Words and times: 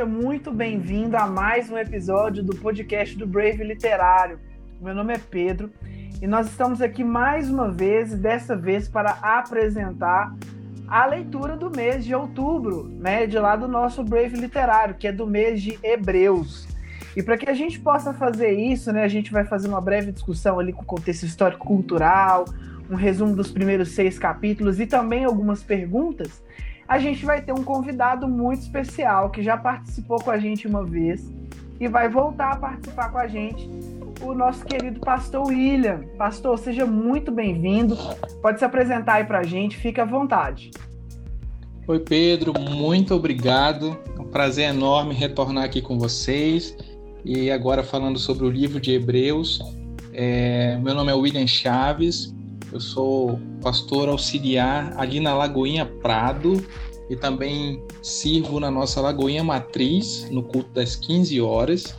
seja 0.00 0.10
muito 0.10 0.50
bem-vindo 0.50 1.14
a 1.14 1.26
mais 1.26 1.68
um 1.68 1.76
episódio 1.76 2.42
do 2.42 2.56
podcast 2.56 3.14
do 3.18 3.26
Brave 3.26 3.62
Literário. 3.62 4.40
Meu 4.80 4.94
nome 4.94 5.12
é 5.12 5.18
Pedro 5.18 5.70
e 6.22 6.26
nós 6.26 6.48
estamos 6.48 6.80
aqui 6.80 7.04
mais 7.04 7.50
uma 7.50 7.70
vez, 7.70 8.14
dessa 8.14 8.56
vez 8.56 8.88
para 8.88 9.10
apresentar 9.20 10.34
a 10.88 11.04
leitura 11.04 11.54
do 11.54 11.68
mês 11.68 12.02
de 12.02 12.14
outubro, 12.14 12.84
né, 12.84 13.26
de 13.26 13.38
lá 13.38 13.56
do 13.56 13.68
nosso 13.68 14.02
Brave 14.02 14.38
Literário, 14.38 14.94
que 14.94 15.06
é 15.06 15.12
do 15.12 15.26
mês 15.26 15.60
de 15.60 15.78
Hebreus. 15.82 16.66
E 17.14 17.22
para 17.22 17.36
que 17.36 17.50
a 17.50 17.54
gente 17.54 17.78
possa 17.78 18.14
fazer 18.14 18.52
isso, 18.52 18.90
né, 18.94 19.04
a 19.04 19.08
gente 19.08 19.30
vai 19.30 19.44
fazer 19.44 19.68
uma 19.68 19.82
breve 19.82 20.12
discussão 20.12 20.58
ali 20.58 20.72
com 20.72 20.80
o 20.80 20.86
contexto 20.86 21.24
histórico-cultural, 21.24 22.46
um 22.90 22.96
resumo 22.96 23.36
dos 23.36 23.50
primeiros 23.50 23.90
seis 23.90 24.18
capítulos 24.18 24.80
e 24.80 24.86
também 24.86 25.26
algumas 25.26 25.62
perguntas 25.62 26.42
a 26.90 26.98
gente 26.98 27.24
vai 27.24 27.40
ter 27.40 27.52
um 27.52 27.62
convidado 27.62 28.26
muito 28.26 28.62
especial 28.62 29.30
que 29.30 29.44
já 29.44 29.56
participou 29.56 30.18
com 30.18 30.28
a 30.28 30.40
gente 30.40 30.66
uma 30.66 30.84
vez 30.84 31.32
e 31.78 31.86
vai 31.86 32.08
voltar 32.08 32.54
a 32.54 32.56
participar 32.56 33.12
com 33.12 33.18
a 33.18 33.28
gente, 33.28 33.70
o 34.20 34.34
nosso 34.34 34.64
querido 34.64 34.98
pastor 34.98 35.46
William. 35.46 36.00
Pastor, 36.18 36.58
seja 36.58 36.84
muito 36.84 37.30
bem-vindo. 37.30 37.96
Pode 38.42 38.58
se 38.58 38.64
apresentar 38.64 39.14
aí 39.14 39.24
para 39.24 39.38
a 39.38 39.42
gente, 39.44 39.76
fique 39.76 40.00
à 40.00 40.04
vontade. 40.04 40.72
Oi, 41.86 42.00
Pedro, 42.00 42.52
muito 42.58 43.14
obrigado. 43.14 43.96
É 44.18 44.20
um 44.20 44.26
prazer 44.26 44.68
enorme 44.68 45.14
retornar 45.14 45.66
aqui 45.66 45.80
com 45.80 45.96
vocês. 45.96 46.76
E 47.24 47.52
agora 47.52 47.84
falando 47.84 48.18
sobre 48.18 48.44
o 48.44 48.50
livro 48.50 48.80
de 48.80 48.90
Hebreus. 48.90 49.60
É... 50.12 50.76
meu 50.78 50.96
nome 50.96 51.12
é 51.12 51.14
William 51.14 51.46
Chaves, 51.46 52.34
eu 52.72 52.80
sou 52.80 53.40
pastor 53.60 54.08
auxiliar 54.08 54.94
ali 54.96 55.20
na 55.20 55.34
Lagoinha 55.34 55.84
Prado 55.84 56.64
e 57.08 57.16
também 57.16 57.82
sirvo 58.02 58.60
na 58.60 58.70
nossa 58.70 59.00
Lagoinha 59.00 59.42
Matriz, 59.42 60.28
no 60.30 60.42
culto 60.42 60.70
das 60.70 60.94
15 60.94 61.40
horas. 61.40 61.96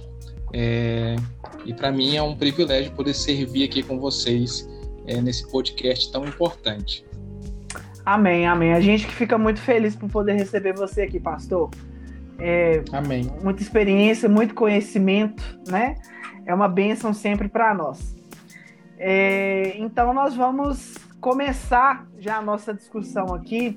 É, 0.53 1.15
e 1.65 1.73
para 1.73 1.91
mim 1.91 2.15
é 2.15 2.21
um 2.21 2.35
privilégio 2.35 2.91
poder 2.93 3.13
servir 3.13 3.63
aqui 3.65 3.83
com 3.83 3.99
vocês 3.99 4.69
é, 5.05 5.21
nesse 5.21 5.49
podcast 5.51 6.11
tão 6.11 6.25
importante. 6.25 7.05
Amém, 8.05 8.47
amém. 8.47 8.73
A 8.73 8.79
gente 8.79 9.05
que 9.05 9.13
fica 9.13 9.37
muito 9.37 9.59
feliz 9.59 9.95
por 9.95 10.09
poder 10.09 10.33
receber 10.33 10.73
você 10.73 11.01
aqui, 11.03 11.19
pastor. 11.19 11.69
É, 12.39 12.81
amém. 12.91 13.29
Muita 13.43 13.61
experiência, 13.61 14.27
muito 14.27 14.55
conhecimento, 14.55 15.43
né? 15.67 15.95
É 16.45 16.53
uma 16.53 16.67
bênção 16.67 17.13
sempre 17.13 17.47
para 17.47 17.73
nós. 17.73 18.15
É, 19.03 19.73
então 19.77 20.13
nós 20.13 20.35
vamos 20.35 20.95
começar 21.19 22.07
já 22.19 22.37
a 22.37 22.41
nossa 22.41 22.71
discussão 22.71 23.33
aqui, 23.33 23.73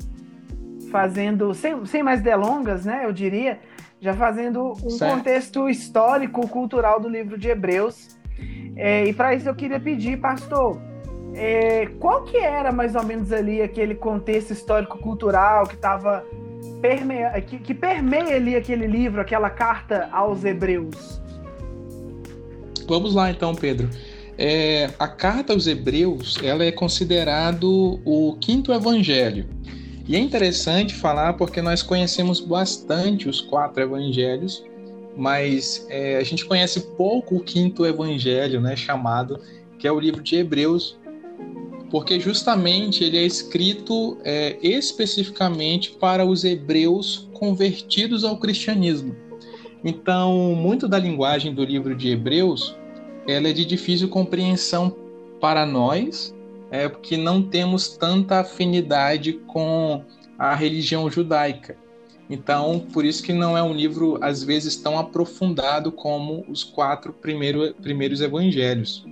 fazendo, 0.90 1.54
sem, 1.54 1.86
sem 1.86 2.02
mais 2.02 2.20
delongas, 2.20 2.84
né? 2.84 3.06
Eu 3.06 3.12
diria, 3.12 3.58
já 3.98 4.12
fazendo 4.12 4.72
um 4.84 4.90
certo. 4.90 5.16
contexto 5.16 5.66
histórico, 5.66 6.46
cultural 6.46 7.00
do 7.00 7.08
livro 7.08 7.38
de 7.38 7.48
Hebreus. 7.48 8.18
É, 8.76 9.06
e 9.06 9.14
para 9.14 9.34
isso 9.34 9.48
eu 9.48 9.54
queria 9.54 9.80
pedir, 9.80 10.20
pastor, 10.20 10.78
é, 11.34 11.86
qual 11.98 12.24
que 12.24 12.36
era 12.36 12.70
mais 12.70 12.94
ou 12.94 13.02
menos 13.02 13.32
ali 13.32 13.62
aquele 13.62 13.94
contexto 13.94 14.52
histórico-cultural 14.52 15.66
que 15.66 15.74
estava 15.74 16.22
permeia, 16.82 17.40
que, 17.40 17.58
que 17.60 17.72
permeia 17.72 18.36
ali 18.36 18.56
aquele 18.56 18.86
livro, 18.86 19.22
aquela 19.22 19.48
carta 19.48 20.06
aos 20.12 20.44
Hebreus? 20.44 21.22
Vamos 22.86 23.14
lá 23.14 23.30
então, 23.30 23.54
Pedro. 23.54 23.88
É, 24.36 24.90
a 24.98 25.06
carta 25.06 25.52
aos 25.52 25.66
Hebreus 25.66 26.38
ela 26.42 26.64
é 26.64 26.72
considerado 26.72 28.00
o 28.04 28.36
quinto 28.40 28.72
evangelho. 28.72 29.46
E 30.06 30.16
é 30.16 30.18
interessante 30.18 30.94
falar 30.94 31.34
porque 31.34 31.62
nós 31.62 31.82
conhecemos 31.82 32.40
bastante 32.40 33.28
os 33.28 33.40
quatro 33.40 33.82
evangelhos, 33.82 34.62
mas 35.16 35.86
é, 35.88 36.16
a 36.16 36.24
gente 36.24 36.44
conhece 36.44 36.80
pouco 36.96 37.36
o 37.36 37.40
quinto 37.40 37.86
evangelho, 37.86 38.60
né, 38.60 38.76
chamado 38.76 39.40
que 39.78 39.86
é 39.86 39.92
o 39.92 40.00
livro 40.00 40.22
de 40.22 40.36
Hebreus, 40.36 40.98
porque 41.90 42.18
justamente 42.18 43.04
ele 43.04 43.18
é 43.18 43.22
escrito 43.24 44.18
é, 44.24 44.58
especificamente 44.62 45.92
para 45.92 46.24
os 46.24 46.44
hebreus 46.44 47.28
convertidos 47.32 48.24
ao 48.24 48.36
cristianismo. 48.38 49.14
Então, 49.84 50.54
muito 50.54 50.88
da 50.88 50.98
linguagem 50.98 51.54
do 51.54 51.62
livro 51.62 51.94
de 51.94 52.08
Hebreus 52.08 52.74
ela 53.26 53.48
é 53.48 53.52
de 53.52 53.64
difícil 53.64 54.08
compreensão 54.08 54.96
para 55.40 55.66
nós, 55.66 56.34
é 56.70 56.88
porque 56.88 57.16
não 57.16 57.42
temos 57.42 57.96
tanta 57.96 58.40
afinidade 58.40 59.34
com 59.46 60.02
a 60.38 60.54
religião 60.54 61.10
judaica. 61.10 61.76
Então, 62.28 62.86
por 62.92 63.04
isso 63.04 63.22
que 63.22 63.32
não 63.32 63.56
é 63.56 63.62
um 63.62 63.74
livro 63.74 64.18
às 64.22 64.42
vezes 64.42 64.76
tão 64.76 64.98
aprofundado 64.98 65.92
como 65.92 66.44
os 66.48 66.64
quatro 66.64 67.12
primeiro, 67.12 67.74
primeiros 67.74 68.20
evangelhos. 68.20 69.04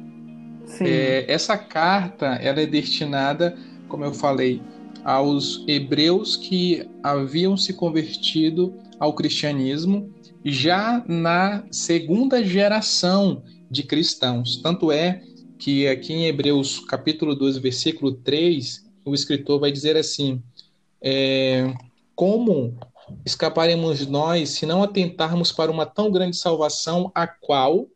É, 0.80 1.24
essa 1.28 1.56
carta 1.58 2.26
ela 2.36 2.60
é 2.60 2.66
destinada, 2.66 3.56
como 3.88 4.04
eu 4.04 4.14
falei, 4.14 4.62
aos 5.04 5.62
hebreus 5.66 6.36
que 6.36 6.88
haviam 7.02 7.56
se 7.56 7.74
convertido 7.74 8.74
ao 8.98 9.12
cristianismo 9.12 10.10
já 10.44 11.04
na 11.06 11.64
segunda 11.70 12.42
geração 12.44 13.42
de 13.70 13.82
cristãos. 13.82 14.60
Tanto 14.62 14.90
é 14.90 15.22
que 15.58 15.86
aqui 15.86 16.12
em 16.12 16.26
Hebreus 16.26 16.80
capítulo 16.80 17.34
12, 17.34 17.60
versículo 17.60 18.12
3, 18.12 18.84
o 19.04 19.14
escritor 19.14 19.60
vai 19.60 19.70
dizer 19.70 19.96
assim: 19.96 20.42
é, 21.00 21.72
Como 22.14 22.76
escaparemos 23.24 24.06
nós 24.06 24.50
se 24.50 24.66
não 24.66 24.82
atentarmos 24.82 25.52
para 25.52 25.70
uma 25.70 25.86
tão 25.86 26.10
grande 26.10 26.36
salvação, 26.36 27.10
a 27.14 27.26
qual, 27.26 27.86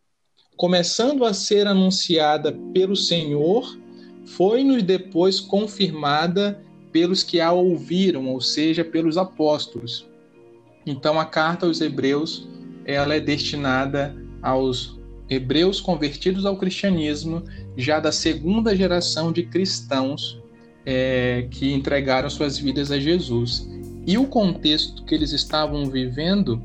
começando 0.56 1.24
a 1.24 1.34
ser 1.34 1.66
anunciada 1.66 2.52
pelo 2.72 2.96
Senhor, 2.96 3.78
foi-nos 4.26 4.82
depois 4.82 5.40
confirmada 5.40 6.60
pelos 6.92 7.22
que 7.22 7.40
a 7.40 7.52
ouviram, 7.52 8.28
ou 8.32 8.40
seja, 8.40 8.84
pelos 8.84 9.16
apóstolos. 9.18 10.06
Então 10.86 11.18
a 11.18 11.24
carta 11.26 11.66
aos 11.66 11.80
Hebreus 11.80 12.48
ela 12.86 13.14
é 13.14 13.20
destinada 13.20 14.14
aos 14.40 14.96
hebreus 15.28 15.80
convertidos 15.80 16.46
ao 16.46 16.56
cristianismo, 16.56 17.42
já 17.76 17.98
da 17.98 18.12
segunda 18.12 18.76
geração 18.76 19.32
de 19.32 19.42
cristãos 19.42 20.40
é, 20.84 21.48
que 21.50 21.72
entregaram 21.72 22.30
suas 22.30 22.56
vidas 22.56 22.92
a 22.92 23.00
Jesus. 23.00 23.68
E 24.06 24.16
o 24.16 24.26
contexto 24.26 25.04
que 25.04 25.16
eles 25.16 25.32
estavam 25.32 25.86
vivendo 25.86 26.62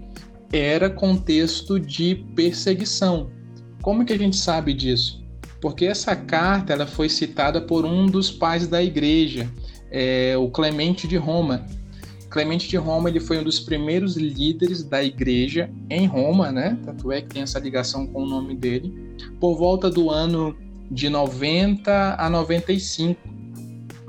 era 0.54 0.92
contexto 0.92 1.80
de 1.80 2.24
perseguição. 2.36 3.32
Como 3.82 4.06
que 4.06 4.14
a 4.14 4.18
gente 4.18 4.38
sabe 4.38 4.74
disso? 4.74 5.24
Porque 5.60 5.86
essa 5.86 6.16
carta 6.16 6.74
ela 6.74 6.86
foi 6.86 7.10
citada 7.10 7.60
por 7.60 7.84
um 7.84 8.06
dos 8.06 8.30
pais 8.30 8.68
da 8.68 8.84
igreja, 8.84 9.50
é, 9.90 10.38
o 10.38 10.50
Clemente 10.50 11.08
de 11.08 11.18
Roma. 11.18 11.66
Clemente 12.32 12.70
de 12.70 12.78
Roma 12.78 13.10
ele 13.10 13.20
foi 13.20 13.38
um 13.38 13.44
dos 13.44 13.60
primeiros 13.60 14.16
líderes 14.16 14.86
da 14.86 15.04
igreja 15.04 15.70
em 15.90 16.06
Roma, 16.08 16.50
né? 16.50 16.80
Tanto 16.82 17.12
é 17.12 17.22
que 17.22 17.28
tem 17.28 17.42
essa 17.42 17.60
ligação 17.60 18.08
com 18.08 18.24
o 18.24 18.26
nome 18.26 18.56
dele, 18.56 19.18
por 19.38 19.58
volta 19.58 19.90
do 19.90 20.10
ano 20.10 20.56
de 20.90 21.10
90 21.10 22.16
a 22.18 22.30
95. 22.30 23.20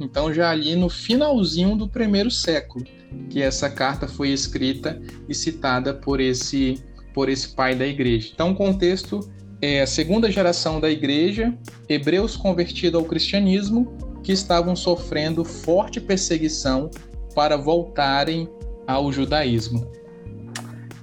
Então 0.00 0.32
já 0.32 0.50
ali 0.50 0.76
no 0.76 0.88
finalzinho 0.88 1.76
do 1.76 1.88
primeiro 1.88 2.30
século 2.30 2.84
que 3.28 3.42
essa 3.42 3.68
carta 3.68 4.06
foi 4.06 4.30
escrita 4.30 5.02
e 5.28 5.34
citada 5.34 5.92
por 5.92 6.20
esse 6.20 6.80
por 7.12 7.28
esse 7.28 7.48
pai 7.48 7.74
da 7.74 7.86
igreja. 7.86 8.30
Então 8.32 8.52
o 8.52 8.54
contexto 8.54 9.28
é 9.60 9.82
a 9.82 9.86
segunda 9.86 10.30
geração 10.30 10.80
da 10.80 10.88
igreja, 10.88 11.52
hebreus 11.88 12.36
convertidos 12.36 13.00
ao 13.00 13.04
cristianismo 13.04 13.96
que 14.22 14.30
estavam 14.30 14.76
sofrendo 14.76 15.44
forte 15.44 16.00
perseguição 16.00 16.88
para 17.34 17.56
voltarem 17.56 18.48
ao 18.86 19.12
judaísmo. 19.12 19.90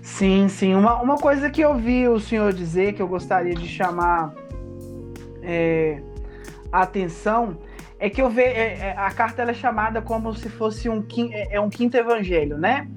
Sim, 0.02 0.48
sim. 0.50 0.76
Uma, 0.76 1.02
uma 1.02 1.18
coisa 1.18 1.50
que 1.50 1.62
eu 1.62 1.76
vi 1.76 2.08
o 2.08 2.20
senhor 2.20 2.52
dizer 2.52 2.94
que 2.94 3.02
eu 3.02 3.08
gostaria 3.08 3.56
de 3.56 3.68
chamar 3.68 4.34
é, 5.42 6.02
a 6.72 6.81
atenção 6.81 7.58
é 8.00 8.10
que 8.10 8.22
eu 8.22 8.30
vejo 8.30 8.50
é, 8.50 8.80
é, 8.80 8.96
a 8.98 9.12
carta 9.12 9.44
é 9.44 9.54
chamada 9.54 10.02
como 10.02 10.34
se 10.34 10.50
fosse 10.50 10.90
um 10.90 11.06
é, 11.31 11.56
é 11.56 11.62
um 11.62 11.70
quinto 11.70 11.98
evangelho, 11.98 12.58
né? 12.58 12.88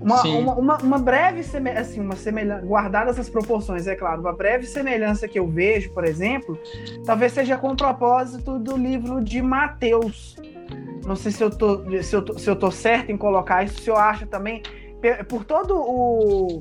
Uma, 0.00 0.22
uma, 0.22 0.54
uma, 0.54 0.76
uma, 0.78 0.98
breve 0.98 1.42
semelhança, 1.42 1.80
assim, 1.82 2.00
uma 2.00 2.16
semelhança, 2.16 2.64
guardadas 2.64 3.18
as 3.18 3.28
proporções, 3.28 3.86
é 3.86 3.94
claro, 3.94 4.22
uma 4.22 4.32
breve 4.32 4.66
semelhança 4.66 5.28
que 5.28 5.38
eu 5.38 5.46
vejo, 5.46 5.92
por 5.92 6.06
exemplo, 6.06 6.58
talvez 7.04 7.32
seja 7.32 7.58
com 7.58 7.72
o 7.72 7.76
propósito 7.76 8.58
do 8.58 8.78
livro 8.78 9.22
de 9.22 9.42
Mateus, 9.42 10.36
não 11.06 11.16
sei 11.16 11.32
se 11.32 11.42
eu 11.42 11.50
tô, 11.50 11.84
se 12.02 12.14
eu 12.14 12.22
tô, 12.22 12.38
se 12.38 12.48
eu 12.48 12.56
tô 12.56 12.70
certo 12.70 13.10
em 13.10 13.16
colocar 13.16 13.64
isso, 13.64 13.80
se 13.80 13.90
eu 13.90 13.96
acho 13.96 14.26
também, 14.26 14.62
por 15.28 15.44
todo 15.44 15.74
o. 15.76 16.60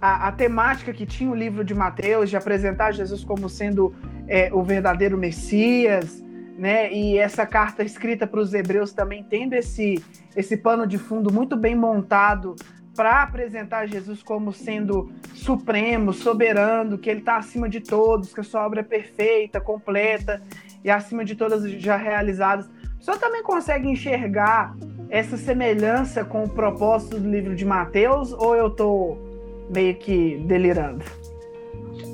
A, 0.00 0.28
a, 0.28 0.32
temática 0.32 0.94
que 0.94 1.04
tinha 1.04 1.30
o 1.30 1.34
livro 1.34 1.62
de 1.62 1.74
Mateus, 1.74 2.30
de 2.30 2.36
apresentar 2.36 2.90
Jesus 2.92 3.22
como 3.22 3.50
sendo 3.50 3.94
é, 4.26 4.48
o 4.50 4.62
verdadeiro 4.62 5.18
Messias, 5.18 6.24
né? 6.56 6.90
E 6.90 7.18
essa 7.18 7.44
carta 7.44 7.82
escrita 7.82 8.26
para 8.26 8.40
os 8.40 8.54
hebreus 8.54 8.92
também 8.92 9.22
tendo 9.22 9.52
esse, 9.54 10.02
esse 10.34 10.56
pano 10.56 10.86
de 10.86 10.96
fundo 10.96 11.30
muito 11.30 11.54
bem 11.54 11.74
montado 11.74 12.56
para 12.94 13.22
apresentar 13.22 13.86
Jesus 13.86 14.22
como 14.22 14.52
sendo 14.52 15.10
supremo, 15.34 16.12
soberano, 16.12 16.98
que 16.98 17.08
ele 17.08 17.20
está 17.20 17.36
acima 17.36 17.68
de 17.68 17.80
todos, 17.80 18.32
que 18.34 18.40
a 18.40 18.44
sua 18.44 18.64
obra 18.66 18.80
é 18.80 18.84
perfeita, 18.84 19.60
completa 19.60 20.42
e 20.84 20.90
acima 20.90 21.24
de 21.24 21.34
todas 21.34 21.70
já 21.72 21.96
realizadas. 21.96 22.68
O 23.00 23.04
senhor 23.04 23.18
também 23.18 23.42
consegue 23.42 23.88
enxergar 23.88 24.76
essa 25.08 25.36
semelhança 25.38 26.22
com 26.22 26.44
o 26.44 26.48
propósito 26.48 27.18
do 27.18 27.28
livro 27.28 27.56
de 27.56 27.64
Mateus 27.64 28.32
ou 28.32 28.54
eu 28.54 28.68
estou 28.68 29.18
meio 29.70 29.94
que 29.96 30.36
delirando? 30.46 31.02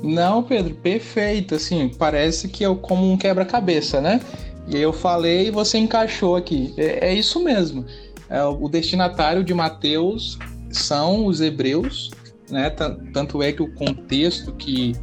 Não, 0.01 0.41
Pedro, 0.41 0.73
perfeito. 0.75 1.55
Assim, 1.55 1.89
parece 1.89 2.47
que 2.47 2.63
é 2.63 2.75
como 2.75 3.11
um 3.11 3.17
quebra-cabeça, 3.17 3.99
né? 3.99 4.21
E 4.67 4.77
eu 4.77 4.93
falei 4.93 5.47
e 5.47 5.51
você 5.51 5.77
encaixou 5.77 6.37
aqui. 6.37 6.73
É, 6.77 7.09
é 7.09 7.13
isso 7.13 7.43
mesmo. 7.43 7.85
É, 8.29 8.43
o 8.43 8.69
destinatário 8.69 9.43
de 9.43 9.53
Mateus 9.53 10.39
são 10.69 11.25
os 11.25 11.41
hebreus, 11.41 12.11
né? 12.49 12.69
Tanto 13.13 13.43
é 13.43 13.51
que 13.51 13.61
o 13.61 13.73
contexto 13.73 14.53
que, 14.53 14.95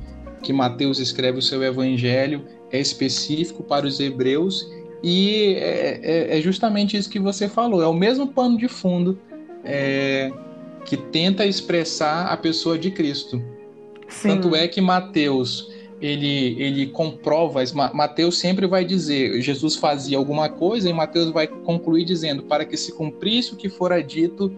que 0.43 0.53
Mateus 0.53 0.99
escreve 0.99 1.39
o 1.39 1.43
seu 1.43 1.63
evangelho 1.63 2.43
é 2.73 2.81
específico 2.81 3.63
para 3.63 3.87
os 3.87 4.01
hebreus 4.01 4.67
e 5.07 5.57
é, 5.57 6.01
é, 6.03 6.39
é 6.39 6.41
justamente 6.41 6.97
isso 6.97 7.11
que 7.11 7.19
você 7.19 7.47
falou. 7.47 7.83
É 7.83 7.87
o 7.87 7.93
mesmo 7.93 8.27
pano 8.27 8.57
de 8.57 8.69
fundo 8.69 9.19
é, 9.63 10.33
que 10.87 10.97
tenta 10.97 11.45
expressar 11.45 12.29
a 12.29 12.37
pessoa 12.39 12.79
de 12.79 12.91
Cristo. 12.91 13.37
Sim. 14.09 14.29
Tanto 14.29 14.57
é 14.57 14.67
que 14.67 14.81
Mateus 14.81 15.71
ele, 16.01 16.57
ele 16.59 16.87
comprova, 16.87 17.61
Mateus 17.93 18.39
sempre 18.39 18.67
vai 18.67 18.83
dizer, 18.83 19.43
Jesus 19.43 19.77
fazia 19.77 20.17
alguma 20.17 20.49
coisa 20.49 20.89
e 20.89 20.93
Mateus 20.93 21.31
vai 21.31 21.47
concluir 21.47 22.07
dizendo, 22.07 22.43
para 22.43 22.65
que 22.65 22.77
se 22.77 22.93
cumprisse 22.93 23.53
o 23.53 23.57
que 23.57 23.69
fora 23.69 24.03
dito 24.03 24.51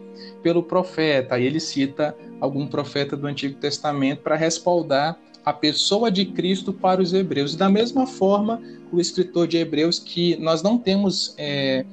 pelo 0.45 0.63
profeta. 0.63 1.41
E 1.41 1.45
ele 1.45 1.59
cita 1.59 2.17
algum 2.41 2.69
profeta 2.69 3.17
do 3.17 3.27
Antigo 3.27 3.59
Testamento 3.59 4.23
para 4.23 4.37
respaldar 4.37 5.19
a 5.45 5.53
pessoa 5.53 6.09
de 6.09 6.25
Cristo 6.25 6.73
para 6.73 7.03
os 7.03 7.13
hebreus. 7.13 7.55
E 7.55 7.57
da 7.57 7.69
mesma 7.69 8.07
forma, 8.07 8.61
o 8.93 9.01
escritor 9.01 9.47
de 9.47 9.57
Hebreus, 9.57 9.99
que 9.99 10.37
nós 10.37 10.63
não 10.63 10.79
temos 10.79 11.35
é, 11.39 11.85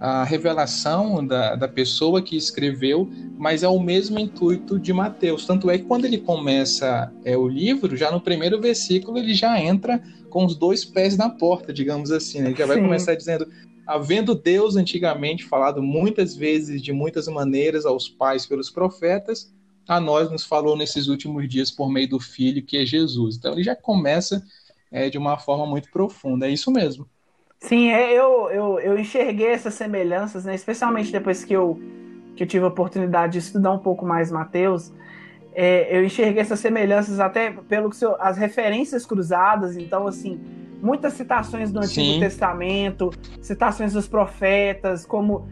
a 0.00 0.24
revelação 0.24 1.24
da, 1.26 1.54
da 1.54 1.68
pessoa 1.68 2.22
que 2.22 2.34
escreveu, 2.34 3.08
mas 3.36 3.62
é 3.62 3.68
o 3.68 3.78
mesmo 3.78 4.18
intuito 4.18 4.78
de 4.78 4.92
Mateus. 4.92 5.46
Tanto 5.46 5.70
é 5.70 5.76
que 5.76 5.84
quando 5.84 6.06
ele 6.06 6.18
começa 6.18 7.12
é, 7.22 7.36
o 7.36 7.46
livro, 7.46 7.94
já 7.96 8.10
no 8.10 8.20
primeiro 8.20 8.58
versículo, 8.58 9.18
ele 9.18 9.34
já 9.34 9.60
entra 9.60 10.02
com 10.30 10.46
os 10.46 10.56
dois 10.56 10.84
pés 10.84 11.18
na 11.18 11.28
porta, 11.28 11.72
digamos 11.72 12.10
assim. 12.10 12.40
Né? 12.40 12.48
Ele 12.48 12.56
já 12.56 12.64
vai 12.64 12.78
Sim. 12.78 12.84
começar 12.84 13.14
dizendo: 13.14 13.46
havendo 13.86 14.34
Deus 14.34 14.74
antigamente 14.74 15.44
falado 15.44 15.82
muitas 15.82 16.34
vezes, 16.34 16.80
de 16.80 16.92
muitas 16.92 17.28
maneiras, 17.28 17.84
aos 17.84 18.08
pais 18.08 18.46
pelos 18.46 18.70
profetas, 18.70 19.52
a 19.86 20.00
nós 20.00 20.30
nos 20.30 20.44
falou 20.44 20.78
nesses 20.78 21.08
últimos 21.08 21.46
dias 21.46 21.70
por 21.70 21.90
meio 21.90 22.08
do 22.08 22.20
Filho, 22.20 22.62
que 22.62 22.78
é 22.78 22.86
Jesus. 22.86 23.36
Então 23.36 23.52
ele 23.52 23.64
já 23.64 23.76
começa 23.76 24.42
é, 24.90 25.08
de 25.08 25.18
uma 25.18 25.38
forma 25.38 25.66
muito 25.66 25.90
profunda. 25.90 26.46
É 26.46 26.50
isso 26.50 26.70
mesmo. 26.70 27.06
Sim, 27.60 27.90
é, 27.90 28.12
eu, 28.12 28.50
eu, 28.50 28.80
eu 28.80 28.98
enxerguei 28.98 29.48
essas 29.48 29.74
semelhanças, 29.74 30.44
né? 30.44 30.54
especialmente 30.54 31.12
depois 31.12 31.44
que 31.44 31.52
eu, 31.52 31.78
que 32.34 32.42
eu 32.42 32.46
tive 32.46 32.64
a 32.64 32.68
oportunidade 32.68 33.34
de 33.34 33.38
estudar 33.38 33.70
um 33.72 33.78
pouco 33.78 34.04
mais 34.06 34.30
Mateus. 34.30 34.92
É, 35.52 35.94
eu 35.96 36.04
enxerguei 36.04 36.40
essas 36.40 36.60
semelhanças 36.60 37.20
até 37.20 37.50
pelo 37.50 37.90
que 37.90 37.96
seu, 37.96 38.20
as 38.20 38.38
referências 38.38 39.04
cruzadas, 39.04 39.76
então 39.76 40.06
assim, 40.06 40.40
muitas 40.80 41.12
citações 41.14 41.70
do 41.70 41.80
Antigo 41.80 42.12
Sim. 42.12 42.20
Testamento, 42.20 43.10
citações 43.42 43.92
dos 43.92 44.08
profetas, 44.08 45.04
como 45.04 45.48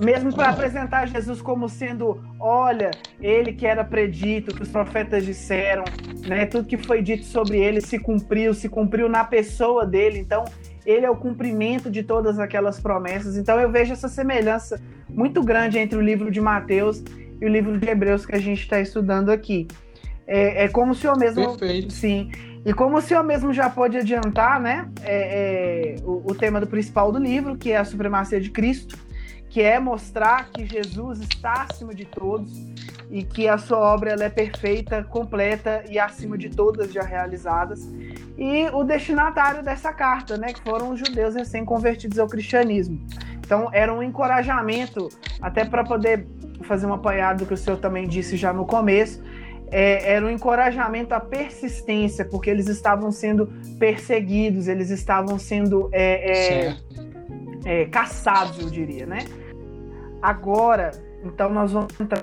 mesmo 0.00 0.34
para 0.34 0.50
apresentar 0.50 1.06
Jesus 1.06 1.40
como 1.40 1.68
sendo, 1.68 2.22
olha, 2.38 2.90
ele 3.20 3.52
que 3.52 3.66
era 3.66 3.84
predito, 3.84 4.54
que 4.54 4.62
os 4.62 4.68
profetas 4.68 5.24
disseram, 5.24 5.84
né? 6.26 6.46
Tudo 6.46 6.66
que 6.66 6.76
foi 6.76 7.02
dito 7.02 7.24
sobre 7.24 7.58
ele 7.58 7.80
se 7.80 7.98
cumpriu, 7.98 8.54
se 8.54 8.68
cumpriu 8.68 9.08
na 9.08 9.24
pessoa 9.24 9.86
dele. 9.86 10.18
Então, 10.18 10.44
ele 10.84 11.06
é 11.06 11.10
o 11.10 11.16
cumprimento 11.16 11.90
de 11.90 12.02
todas 12.02 12.38
aquelas 12.38 12.78
promessas. 12.78 13.36
Então 13.36 13.58
eu 13.58 13.70
vejo 13.70 13.92
essa 13.92 14.08
semelhança 14.08 14.80
muito 15.08 15.42
grande 15.42 15.78
entre 15.78 15.96
o 15.96 16.00
livro 16.00 16.30
de 16.30 16.40
Mateus 16.40 17.02
e 17.40 17.44
o 17.44 17.48
livro 17.48 17.78
de 17.78 17.88
Hebreus 17.88 18.26
que 18.26 18.34
a 18.34 18.38
gente 18.38 18.60
está 18.60 18.80
estudando 18.80 19.30
aqui. 19.30 19.66
É, 20.26 20.64
é, 20.64 20.68
como 20.68 20.94
se 20.94 21.06
eu 21.06 21.16
mesmo. 21.16 21.56
Perfeito. 21.56 21.92
Sim. 21.92 22.30
E 22.64 22.72
como 22.72 22.96
o 22.96 23.00
senhor 23.00 23.22
mesmo 23.22 23.52
já 23.52 23.68
pode 23.68 23.96
adiantar, 23.98 24.58
né? 24.58 24.88
É, 25.02 25.96
é, 25.96 26.02
o, 26.02 26.30
o, 26.30 26.34
tema 26.34 26.58
do 26.58 26.66
principal 26.66 27.12
do 27.12 27.18
livro, 27.18 27.56
que 27.56 27.70
é 27.72 27.76
a 27.76 27.84
supremacia 27.84 28.40
de 28.40 28.48
Cristo, 28.48 28.96
que 29.54 29.62
é 29.62 29.78
mostrar 29.78 30.50
que 30.50 30.66
Jesus 30.66 31.20
está 31.20 31.64
acima 31.70 31.94
de 31.94 32.04
todos 32.04 32.50
e 33.08 33.22
que 33.22 33.46
a 33.46 33.56
sua 33.56 33.78
obra 33.78 34.10
ela 34.10 34.24
é 34.24 34.28
perfeita, 34.28 35.04
completa 35.04 35.84
e 35.88 35.96
acima 35.96 36.36
de 36.36 36.50
todas 36.50 36.92
já 36.92 37.04
realizadas. 37.04 37.88
E 38.36 38.68
o 38.72 38.82
destinatário 38.82 39.62
dessa 39.62 39.92
carta, 39.92 40.36
né, 40.36 40.52
que 40.52 40.60
foram 40.60 40.90
os 40.90 40.98
judeus 40.98 41.36
recém-convertidos 41.36 42.18
ao 42.18 42.26
cristianismo. 42.26 43.00
Então, 43.38 43.68
era 43.72 43.94
um 43.94 44.02
encorajamento, 44.02 45.08
até 45.40 45.64
para 45.64 45.84
poder 45.84 46.26
fazer 46.64 46.86
um 46.86 46.92
apanhado 46.92 47.44
do 47.44 47.46
que 47.46 47.54
o 47.54 47.56
senhor 47.56 47.76
também 47.76 48.08
disse 48.08 48.36
já 48.36 48.52
no 48.52 48.66
começo, 48.66 49.22
é, 49.70 50.14
era 50.14 50.26
um 50.26 50.30
encorajamento 50.30 51.14
à 51.14 51.20
persistência, 51.20 52.24
porque 52.24 52.50
eles 52.50 52.66
estavam 52.66 53.12
sendo 53.12 53.46
perseguidos, 53.78 54.66
eles 54.66 54.90
estavam 54.90 55.38
sendo 55.38 55.88
é, 55.92 56.72
é, 56.72 56.76
é 57.64 57.84
caçados, 57.84 58.58
eu 58.58 58.68
diria, 58.68 59.06
né? 59.06 59.20
Agora, 60.24 60.92
então 61.22 61.50
nós 61.50 61.70
vamos 61.70 62.00
entrar 62.00 62.22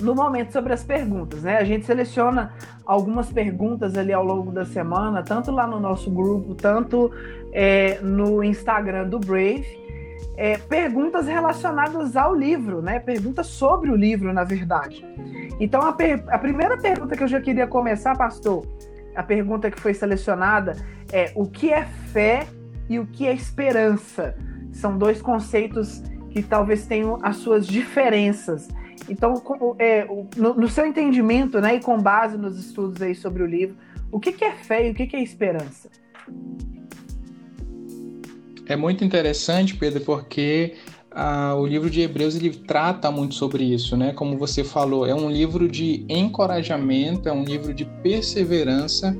no 0.00 0.14
momento 0.14 0.52
sobre 0.52 0.72
as 0.72 0.84
perguntas, 0.84 1.42
né? 1.42 1.56
A 1.58 1.64
gente 1.64 1.84
seleciona 1.84 2.52
algumas 2.86 3.28
perguntas 3.28 3.96
ali 3.96 4.12
ao 4.12 4.24
longo 4.24 4.52
da 4.52 4.64
semana, 4.64 5.20
tanto 5.20 5.50
lá 5.50 5.66
no 5.66 5.80
nosso 5.80 6.08
grupo, 6.12 6.54
tanto 6.54 7.10
é, 7.52 7.98
no 8.00 8.44
Instagram 8.44 9.08
do 9.08 9.18
Brave, 9.18 9.66
é, 10.36 10.56
perguntas 10.58 11.26
relacionadas 11.26 12.16
ao 12.16 12.36
livro, 12.36 12.80
né? 12.80 13.00
Perguntas 13.00 13.48
sobre 13.48 13.90
o 13.90 13.96
livro, 13.96 14.32
na 14.32 14.44
verdade. 14.44 15.04
Então, 15.58 15.82
a, 15.82 15.96
a 16.28 16.38
primeira 16.38 16.76
pergunta 16.76 17.16
que 17.16 17.22
eu 17.24 17.28
já 17.28 17.40
queria 17.40 17.66
começar, 17.66 18.16
pastor, 18.16 18.64
a 19.16 19.24
pergunta 19.24 19.72
que 19.72 19.80
foi 19.80 19.92
selecionada 19.92 20.76
é: 21.12 21.32
o 21.34 21.48
que 21.48 21.72
é 21.72 21.82
fé 22.12 22.46
e 22.88 23.00
o 23.00 23.06
que 23.06 23.26
é 23.26 23.34
esperança? 23.34 24.36
São 24.70 24.96
dois 24.96 25.20
conceitos 25.20 26.00
que 26.32 26.42
talvez 26.42 26.86
tenham 26.86 27.18
as 27.22 27.36
suas 27.36 27.66
diferenças. 27.66 28.68
Então, 29.08 29.42
é, 29.78 30.06
no, 30.36 30.54
no, 30.54 30.68
seu 30.68 30.86
entendimento, 30.86 31.60
né, 31.60 31.76
e 31.76 31.80
com 31.80 32.00
base 32.00 32.36
nos 32.36 32.58
estudos 32.58 33.02
aí 33.02 33.14
sobre 33.14 33.42
o 33.42 33.46
livro, 33.46 33.76
o 34.10 34.20
que, 34.20 34.32
que 34.32 34.44
é 34.44 34.52
fé 34.52 34.88
e 34.88 34.90
o 34.90 34.94
que, 34.94 35.06
que 35.06 35.16
é 35.16 35.22
esperança? 35.22 35.90
É 38.66 38.76
muito 38.76 39.04
interessante, 39.04 39.76
Pedro, 39.76 40.00
porque 40.02 40.76
ah, 41.10 41.54
o 41.56 41.66
livro 41.66 41.90
de 41.90 42.00
Hebreus 42.00 42.36
ele 42.36 42.50
trata 42.50 43.10
muito 43.10 43.34
sobre 43.34 43.64
isso, 43.64 43.96
né? 43.96 44.12
Como 44.12 44.38
você 44.38 44.62
falou, 44.64 45.06
é 45.06 45.14
um 45.14 45.30
livro 45.30 45.68
de 45.68 46.06
encorajamento, 46.08 47.28
é 47.28 47.32
um 47.32 47.44
livro 47.44 47.74
de 47.74 47.84
perseverança 47.84 49.16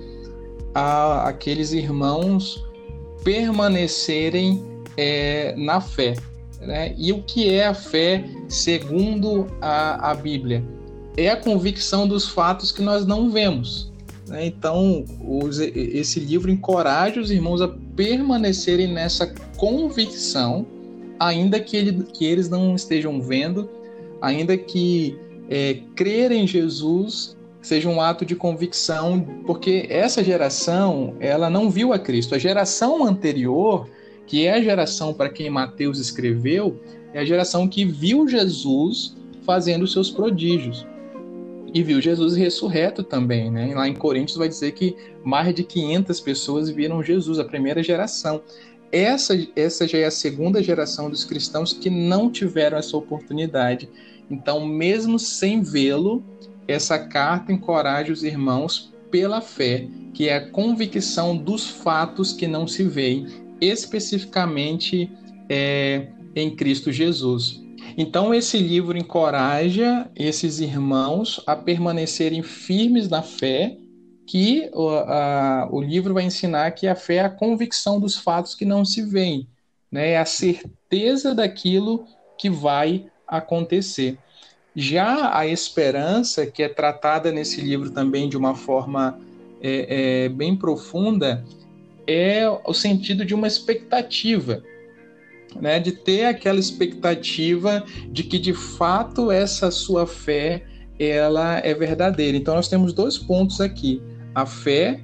a 0.75 1.29
aqueles 1.29 1.73
irmãos 1.73 2.65
permanecerem 3.25 4.63
é, 4.97 5.55
na 5.57 5.81
fé. 5.81 6.15
Né? 6.67 6.95
E 6.97 7.13
o 7.13 7.23
que 7.23 7.51
é 7.51 7.67
a 7.67 7.75
fé 7.75 8.25
segundo 8.49 9.47
a, 9.61 10.11
a 10.11 10.15
Bíblia? 10.15 10.65
É 11.17 11.29
a 11.29 11.37
convicção 11.37 12.07
dos 12.07 12.29
fatos 12.29 12.73
que 12.73 12.81
nós 12.81 13.05
não 13.05 13.31
vemos. 13.31 13.93
Né? 14.29 14.47
Então, 14.47 15.05
os, 15.21 15.59
esse 15.59 16.21
livro 16.21 16.51
encoraja 16.51 17.21
os 17.21 17.31
irmãos 17.31 17.61
a 17.61 17.69
permanecerem 17.69 18.89
nessa 18.89 19.27
convicção, 19.57 20.67
ainda 21.19 21.61
que, 21.61 21.77
ele, 21.77 22.05
que 22.05 22.25
eles 22.25 22.49
não 22.49 22.75
estejam 22.75 23.21
vendo, 23.21 23.69
ainda 24.21 24.57
que 24.57 25.19
é, 25.51 25.81
crer 25.95 26.33
em 26.33 26.47
Jesus 26.47 27.37
seja 27.61 27.89
um 27.89 28.01
ato 28.01 28.25
de 28.27 28.35
convicção, 28.35 29.25
porque 29.47 29.87
essa 29.89 30.25
geração 30.25 31.15
ela 31.21 31.49
não 31.49 31.71
viu 31.71 31.93
a 31.93 31.99
Cristo. 31.99 32.35
A 32.35 32.39
geração 32.39 33.05
anterior 33.05 33.89
que 34.27 34.47
é 34.47 34.55
a 34.55 34.63
geração 34.63 35.13
para 35.13 35.29
quem 35.29 35.51
Mateus 35.51 35.99
escreveu, 35.99 36.81
é 37.13 37.21
a 37.21 37.25
geração 37.25 37.69
que 37.69 37.85
viu 37.85 38.27
Jesus 38.27 39.17
fazendo 39.45 39.87
seus 39.87 40.11
prodígios. 40.11 40.87
E 41.75 41.83
viu 41.83 42.01
Jesus 42.01 42.37
ressurreto 42.37 43.03
também, 43.03 43.51
né? 43.51 43.75
Lá 43.75 43.89
em 43.89 43.95
Coríntios 43.95 44.37
vai 44.37 44.49
dizer 44.49 44.73
que 44.73 44.95
mais 45.25 45.55
de 45.55 45.65
500 45.65 46.21
pessoas 46.21 46.69
viram 46.69 47.03
Jesus, 47.03 47.39
a 47.39 47.45
primeira 47.45 47.83
geração. 47.83 48.43
Essa, 48.91 49.35
essa 49.57 49.89
já 49.89 49.99
é 49.99 50.05
a 50.05 50.11
segunda 50.11 50.63
geração 50.63 51.09
dos 51.09 51.25
cristãos 51.25 51.73
que 51.73 51.89
não 51.89 52.31
tiveram 52.31 52.77
essa 52.77 52.95
oportunidade. 52.95 53.89
Então, 54.31 54.67
mesmo 54.67 55.19
sem 55.19 55.63
vê-lo, 55.63 56.23
essa 56.69 56.99
carta 56.99 57.53
encoraja 57.53 58.13
os 58.13 58.23
irmãos 58.23 58.93
pela 59.11 59.41
fé, 59.41 59.87
que 60.13 60.29
é 60.29 60.37
a 60.37 60.51
convicção 60.51 61.37
dos 61.37 61.69
fatos 61.69 62.33
que 62.33 62.47
não 62.47 62.67
se 62.67 62.85
veem 62.85 63.27
especificamente 63.63 65.11
é, 65.49 66.09
em 66.35 66.55
Cristo 66.55 66.91
Jesus. 66.91 67.63
Então, 67.97 68.35
esse 68.35 68.59
livro 68.59 68.97
encoraja 68.97 70.11
esses 70.17 70.61
irmãos 70.61 71.43
a 71.47 71.55
permanecerem 71.55 72.43
firmes 72.43 73.09
na 73.09 73.23
fé, 73.23 73.77
que 74.27 74.71
o, 74.73 75.81
livro 75.83 76.15
vai 76.15 76.25
ensinar 76.25 76.71
que 76.71 76.87
a 76.87 76.95
fé 76.95 77.17
é 77.17 77.25
a 77.25 77.31
convicção 77.31 78.01
dos 78.01 78.17
fatos 78.17 78.55
que 78.55 78.65
não 78.65 78.85
se 78.85 79.03
veem, 79.03 79.47
né? 79.91 80.13
é 80.13 80.19
a 80.19 80.25
certeza 80.25 81.35
daquilo 81.35 82.07
que 82.39 82.49
vai 82.49 83.07
acontecer. 83.27 84.17
Já 84.75 85.37
a 85.37 85.47
esperança, 85.47 86.47
que 86.47 86.63
é 86.63 86.69
tratada 86.69 87.31
nesse 87.31 87.61
livro 87.61 87.91
também 87.91 88.29
de 88.29 88.37
uma 88.39 88.55
forma 88.55 89.19
é, 89.61 90.25
é, 90.25 90.29
bem 90.31 90.57
profunda, 90.57 91.45
é 92.07 92.49
o 92.65 92.75
sentido 92.75 93.25
de 93.25 93.35
uma 93.35 93.47
expectativa 93.47 94.63
né, 95.61 95.79
de 95.79 95.93
ter 95.93 96.25
aquela 96.25 96.59
expectativa 96.59 97.85
de 98.11 98.23
que 98.25 98.39
de 98.39 98.55
fato 98.55 99.31
essa 99.31 99.71
sua 99.71 100.07
fé 100.07 100.65
ela 100.99 101.59
é 101.59 101.75
verdadeira. 101.75 102.37
Então 102.37 102.55
nós 102.55 102.69
temos 102.69 102.93
dois 102.93 103.19
pontos 103.19 103.61
aqui: 103.61 104.03
a 104.35 104.47
fé 104.47 105.01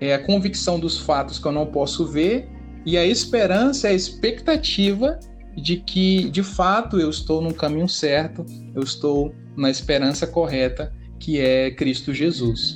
é 0.00 0.14
a 0.14 0.18
convicção 0.18 0.78
dos 0.78 0.98
fatos 0.98 1.38
que 1.38 1.46
eu 1.46 1.52
não 1.52 1.66
posso 1.66 2.06
ver 2.06 2.48
e 2.84 2.96
a 2.96 3.06
esperança 3.06 3.88
é 3.88 3.90
a 3.90 3.94
expectativa 3.94 5.18
de 5.56 5.76
que 5.76 6.30
de 6.30 6.42
fato 6.42 6.98
eu 6.98 7.10
estou 7.10 7.42
no 7.42 7.52
caminho 7.52 7.88
certo, 7.88 8.44
eu 8.74 8.82
estou 8.82 9.34
na 9.56 9.70
esperança 9.70 10.26
correta 10.26 10.92
que 11.18 11.38
é 11.38 11.70
Cristo 11.70 12.12
Jesus. 12.12 12.74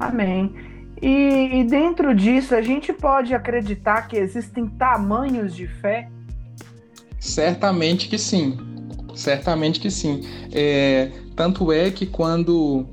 Amém. 0.00 0.52
E, 1.00 1.60
e, 1.60 1.64
dentro 1.64 2.14
disso, 2.14 2.54
a 2.54 2.62
gente 2.62 2.92
pode 2.92 3.34
acreditar 3.34 4.08
que 4.08 4.16
existem 4.16 4.66
tamanhos 4.66 5.54
de 5.54 5.66
fé? 5.66 6.08
Certamente 7.18 8.08
que 8.08 8.18
sim. 8.18 8.56
Certamente 9.14 9.80
que 9.80 9.90
sim. 9.90 10.22
É, 10.52 11.10
tanto 11.36 11.72
é 11.72 11.90
que 11.90 12.06
quando 12.06 12.86